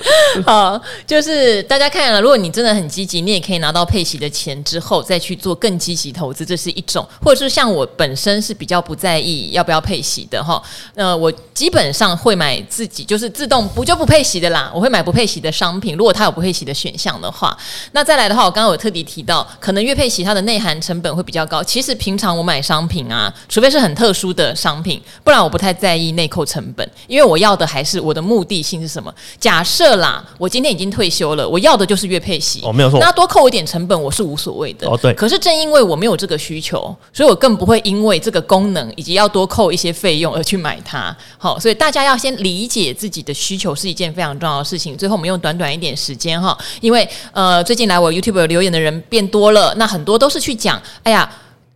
[0.47, 10.63] 好，就是大家看了，如果你真的很积极，你也可以拿到配息的钱之后再去做更积极投资，这是一种；或者是像我本身是比较不在意要不要配息的哈，
[10.95, 15.97] 呃，我基本上会买自己就是自动不就不配息的啦，我会买不配息的商品。
[15.97, 17.57] 如果它有不配息的选项的话，
[17.93, 21.63] 那再来的话，我刚刚有特地提到，可能月配息它的内含成本会比较高。
[21.63, 29.13] 其实平常我买商品啊，除非是很特殊的商品，不然我不太在意内扣成本，因为我要的还是我的目的性是什么？
[29.39, 29.90] 假设。
[29.97, 32.61] 啦，我今天已经退休了，我要的就是月配息。
[32.65, 32.99] 哦，没有错。
[33.01, 34.89] 那多扣一点成本，我是无所谓的。
[34.89, 35.13] 哦，对。
[35.15, 41.17] 可是正因为我没有这个需求，所以我更不会因为这个功能以及要多扣一些费用而去买它。
[41.39, 44.97] 好，所以大家要先理解自己的需求是一件非常重要的事情。
[44.97, 51.31] 最后，我们用短短一点时间哈，因为呃，最近来我 YouTube 留言的人变多了，那很多都是去讲，哎呀。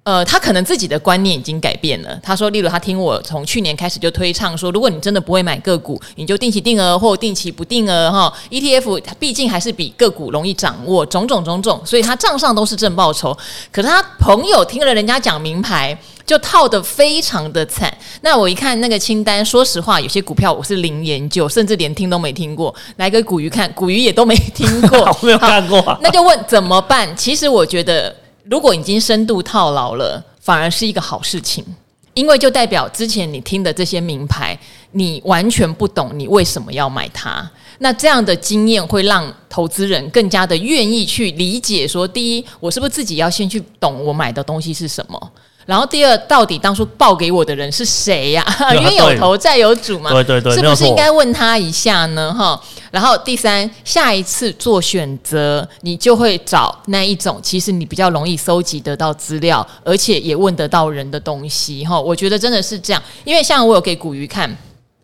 [0.05, 2.15] 呃，他可能自己的观念已经改变了。
[2.23, 8.31] 他说，例如他听我从去年开始就推倡说，如果你真的不会买个股，你就定期定额或定期不定额哈。
[8.51, 13.35] ETF 毕竟还是比个股容易掌握，种种种种，所以他账上都是正报酬。
[13.73, 17.91] 可是他朋友听了人家讲名牌，就套得非常的惨。
[18.21, 22.75] 那我一看那个清单，说实话，有些股票我是零研究，甚至连听都没听过。
[22.97, 25.99] 来个古鱼看，古鱼也都没听过，我 没有看过啊。
[26.03, 27.09] 那就问怎么办？
[27.17, 28.15] 其实我觉得。
[28.45, 31.65] 如果已经深度套牢了，反而是一个好事情，
[32.13, 34.59] 因为就代表之前你听的这些名牌，
[34.93, 37.51] 你完全不懂你为什么要买它。
[37.79, 45.33] 那这样的经验会让投资人更加的愿意去理解，说第一，我是不是自己要先去懂我买的东西是什么？
[45.67, 48.45] 然后第二，到底当初报给我的人是谁呀？
[48.73, 50.11] 冤有头债有主嘛？
[50.11, 52.33] 对对对，是不是应该问他一下呢？
[52.33, 52.61] 哈。
[52.91, 61.85] 然后第三，下一次做选择，你就会找那一种其实你比较容易搜集得到资料，而且也问得到人的东西。
[61.85, 64.57] 哈，我觉得真的是这样，因为像我有给古鱼看，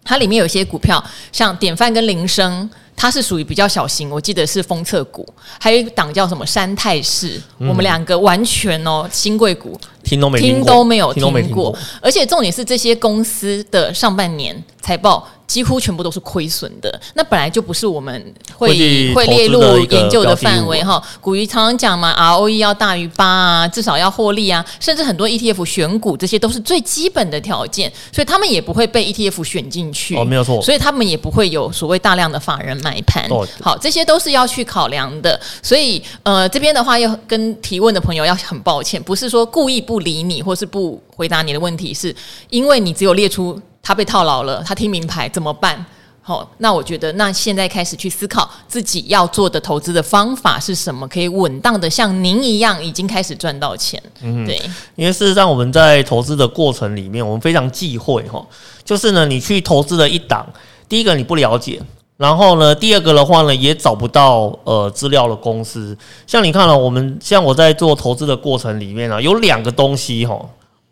[0.05, 1.03] 它里面有些股票，
[1.33, 2.69] 像典范跟铃声。
[2.97, 5.27] 它是属于比较小型，我记得是封测股，
[5.59, 9.75] 还有一档叫什么山泰士，嗯、我们两个完全哦新贵股，
[10.11, 15.29] 听都没听都没有听过，而且重点是这些公司的上半年财报。
[15.51, 21.03] 几乎全部都是亏损的，那本来就不是我们会会列入研究的范围哈。
[21.21, 33.29] 古鱼常常讲嘛，ROE 要大于八啊，至少要获利啊，甚至很多 ETF 选股这些都是最基本的条件，所以他们也不会被 ETF 选进去哦，没有错，所以他们也不会有所谓大量的法人买盘。
[33.61, 35.41] 好，这些都是要去考量的。
[35.61, 42.14] 所以呃，这边的话要跟提问的朋友要很抱歉，不是说故意不理你或是不回答你的问题，是
[42.51, 43.61] 因为你只有列出。
[43.82, 45.84] 他被套牢了，他听名牌怎么办？
[46.20, 54.01] 好，那我觉得，那现在开始去思考自己要做的投资的方法是什么，可以稳当的像您一样已经开始赚到钱。
[54.20, 54.61] 嗯，对，
[54.96, 58.46] 因为事实上我们在投资的过程里面，我们非常忌讳哈，
[58.84, 60.46] 就是呢，你去投资了一档，
[60.86, 61.80] 第一个你不了解，
[62.21, 65.97] 然后呢，第二个的话呢，也找不到呃资料的公司。
[66.27, 70.39] 像你看了，我们像我在做投资的过程里面啊，有两个东西哈。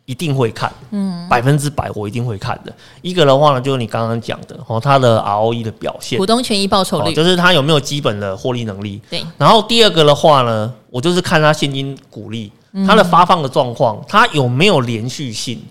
[0.09, 2.72] 一定会看，嗯，百分之百我一定会看的。
[3.03, 8.99] 一个的话呢，就是你刚刚讲的哦，它的 ROE 的表现，股东权益报酬率，就是它有没有基本的获利能力。
[9.11, 9.22] 对。
[9.37, 12.51] 然后第二个的话呢，我就是看它现金股利，
[12.87, 15.62] 它的发放的状况，它有没有连续性。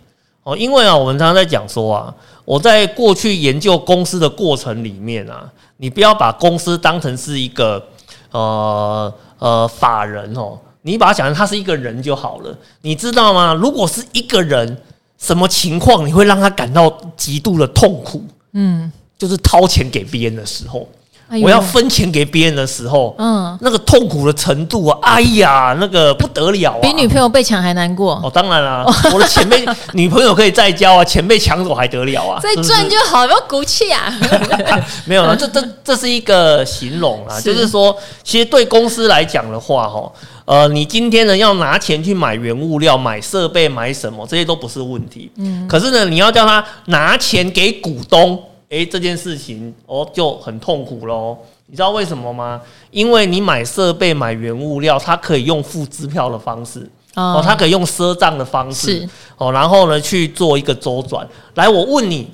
[0.44, 2.14] 哦，因为啊，我们常常在讲说啊，
[2.48, 7.86] 我在过去研究公司的过程里面啊，你不要把公司当成是一个
[8.32, 10.58] 呃呃法人哦。
[10.84, 13.54] 你把它想成他是一个人就好了，你知道吗？
[13.54, 14.78] 如果是一个人，
[15.18, 18.24] 什么情况你会让他感到极度的痛苦？
[18.54, 20.88] 嗯，就是掏钱给别人的时候，
[21.30, 26.80] 哎、我要分钱给别人的时候，嗯，那个痛苦的程度啊，哎呀，那个不得了啊！
[26.82, 32.40] 比女朋友被抢还难过哦，当然啦、啊，我的钱被 女朋友可以再交啊，钱被抢走还得了啊？
[32.42, 34.18] 再 赚就好，不要鼓气啊！
[35.04, 40.10] 没有了，这这这是一个形容啊，是就是说，其实对公司来讲的话，哈，
[40.46, 48.42] 呃，你今天呢要拿钱去买原物料、买设备、买什么，这些都不是问题，嗯，可是呢，你要叫他拿钱给股东。
[48.70, 51.38] 哎，这件事情哦就很痛苦喽。
[51.68, 52.62] 你知道为什么吗？
[52.92, 59.08] 因为你买设备、买原物料，它可以用付支票的方式哦，它可以用赊账的方式
[59.38, 61.28] 哦，然后呢去做一个周转。
[61.56, 62.30] 来，我问你，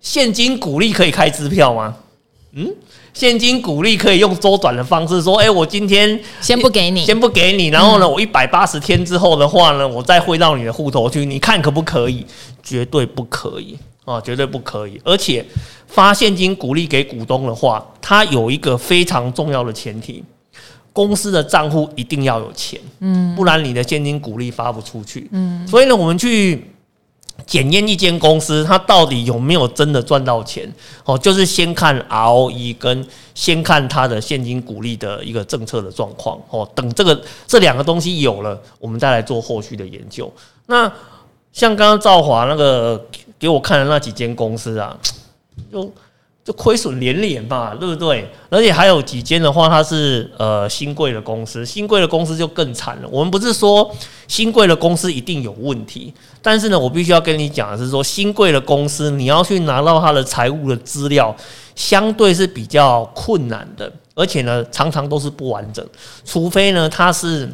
[0.00, 1.96] 现金股利可以开支票吗？
[2.52, 2.74] 嗯，
[3.12, 12.24] 现金股利可以用周转的方式说，哎，我今天先不给你，先不给你，然后呢，我一百八十天之后的话呢，我再汇到你的户头去，你看可不可以？
[12.62, 13.76] 绝对不可以。
[14.06, 14.98] 啊，绝对不可以！
[15.04, 15.44] 而且
[15.88, 20.22] 发现金鼓励给股东的话，它有一个非常重要的前提：
[20.92, 25.66] 公司的账户一定要有钱，嗯，不然你的现金股利发不出去，嗯。
[25.66, 26.70] 所以呢，我们去
[27.44, 30.72] 检验一间公司，它到底有没有真的赚到钱？
[31.04, 33.04] 哦，就是先看 ROE 跟
[33.34, 36.38] 先看它的现金股利的一个政策的状况。
[36.50, 40.32] 哦，等这个这两个东西有了，我们再来做后续的研究。
[40.66, 40.90] 那
[41.52, 43.04] 像刚刚赵华那个。
[43.38, 44.96] 给我看的那几间公司啊，
[45.70, 45.92] 就
[46.44, 48.30] 就亏损连连吧，对不对？
[48.48, 53.08] 而且还有几间的话，它是呃新贵的公司，新贵的公司就更惨了。
[53.10, 53.92] 我们不是说
[54.28, 61.34] 新贵的公司一定有问题，但是呢，我必须要跟你讲的是说，新贵的公司你要去拿到它的财务的资料，
[61.74, 65.84] 相对是比较困难的，而且呢，常常都是不完整，
[66.24, 67.50] 除非呢，它是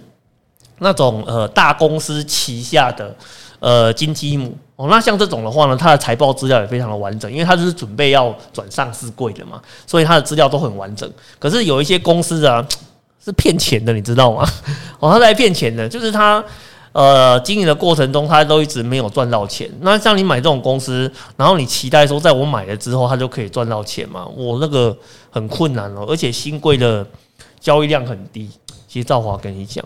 [0.80, 3.16] 那种呃大公司旗下的。
[3.64, 4.52] 呃，金鸡母
[4.82, 11.08] 哦，那像这种的话呢，它的财报资料也非常的完整，因为它就是准备要转上市柜的嘛，所以它的资料都很完整。
[11.38, 12.66] 可是有一些公司啊，
[13.24, 14.44] 是骗钱的，你知道吗？
[14.98, 16.44] 哦，他在骗钱的，就是他
[16.90, 19.70] 呃经营的过程中，他都一直没有赚到钱。
[19.82, 24.26] 那像你买这种公司，然后你期待说，在我买了之后，他就可以赚到钱嘛？
[24.36, 24.96] 我那个
[25.30, 27.06] 很困难哦，而且新贵的
[27.60, 28.50] 交易量很低。
[28.88, 29.84] 其实赵华跟你讲，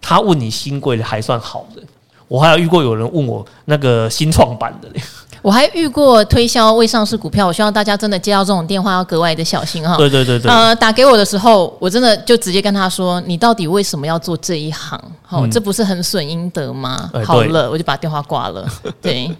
[0.00, 1.82] 他问你新贵的还算好的。
[2.28, 5.02] 我还有遇过有人问我那个新创板的嘞，
[5.42, 9.96] 我还遇过推销未上市股票，我希望大家真的接到这种电话要格外的小心哈。
[9.98, 14.98] 对对对对，呃，打给我的时候，我真的就直接跟他说：“你到底为什么要做这一行？
[15.22, 18.66] 好，这不是很损阴德吗？”好了，我就把电话挂了。
[19.02, 19.30] 对，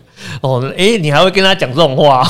[0.42, 2.22] 哦，哎，你还会跟他讲这种话？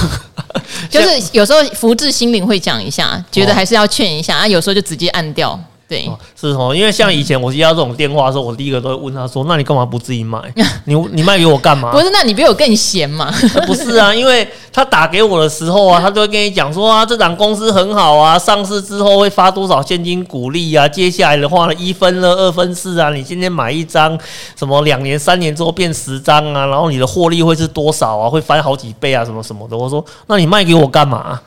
[0.89, 5.59] 就是有时候福至心灵会讲一下，觉得还是要劝一下啊，有时候就直接按掉。
[5.87, 10.41] 对，是哦，因为像以前我接到这种电话的时候，我第一个都会问他说：“那你干嘛不自己买？
[10.87, 13.31] 你你卖给我干嘛？”不是，那你比我更闲嘛？
[13.67, 20.89] 不是啊，因为他打给我的时候啊，他就会跟你讲说啊，这档公司很好啊，上市之后会发多少现金股利啊？
[20.89, 24.19] 接下来的话呢，一分了、二分四啊，你今天买一张，
[24.57, 28.31] 什么两年、三年之后变十张啊，然后你的获利会是多少啊？
[28.31, 29.23] 会翻好几倍啊？
[29.23, 29.77] 什么什么的。
[29.77, 31.39] 我说，那你卖给我干嘛？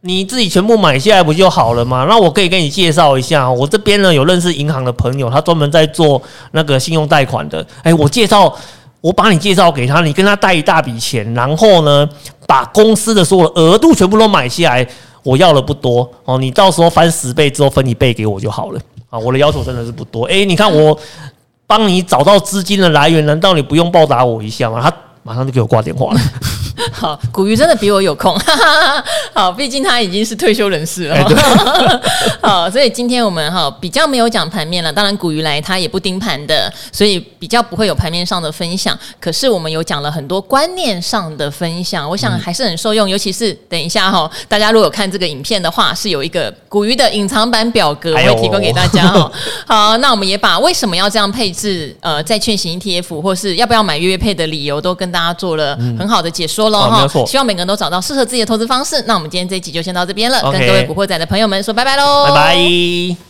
[0.00, 2.06] 你自己全部买下来不就好了吗？
[2.08, 6.22] 那我可以给你介绍一下，我这边呢有认识银行的朋友，他专门在做
[6.52, 7.66] 那个信用贷款的。
[7.82, 8.54] 哎，我介绍，
[9.00, 12.08] 我把你介绍给他，你跟他贷一大笔钱，然后呢
[12.46, 14.88] 把公司的所有额度全部都买下来，
[15.24, 18.80] 我要的不多哦，你到时候翻十倍之后分一倍给我就好了
[19.10, 19.18] 啊。
[19.18, 20.26] 我的要求真的是不多。
[20.26, 20.96] 哎，你看我
[21.66, 24.80] 帮你找到资金的来源，难道你不用报答我一下吗？
[24.80, 24.94] 他
[25.24, 26.20] 马上就给我挂电话了。
[26.92, 28.38] 好，古鱼真的比我有空。
[28.38, 29.04] 哈哈哈，
[29.34, 31.14] 好，毕竟他已经是退休人士了。
[31.16, 32.00] 欸、
[32.40, 34.92] 好，所以今天我们哈比较没有讲盘面了。
[34.92, 38.98] 当然，古鱼来他也不盯盘的，所以比较不会有盘面上的分享。
[39.20, 43.08] 可是我们有讲了很多观念上的分享，我想还是很受用。
[43.08, 49.30] 嗯、尤其是等一下哈，大家如果有看这个影片的话，是有一个古鱼的隐藏版表格，我会提供给大家哈。
[49.66, 56.90] 好，那我们也把为什么要这样配置，呃，债券型 ETF 或是要不要买月月配的理由，都跟大家做了很好的解说喽。
[56.90, 59.02] 哈、哦，希望每个人都找到适合自己的投资方式。
[59.06, 63.27] 那我们今天这一集就先到这边了，Okay 跟各位古惑仔的朋友们说拜拜喽，拜拜。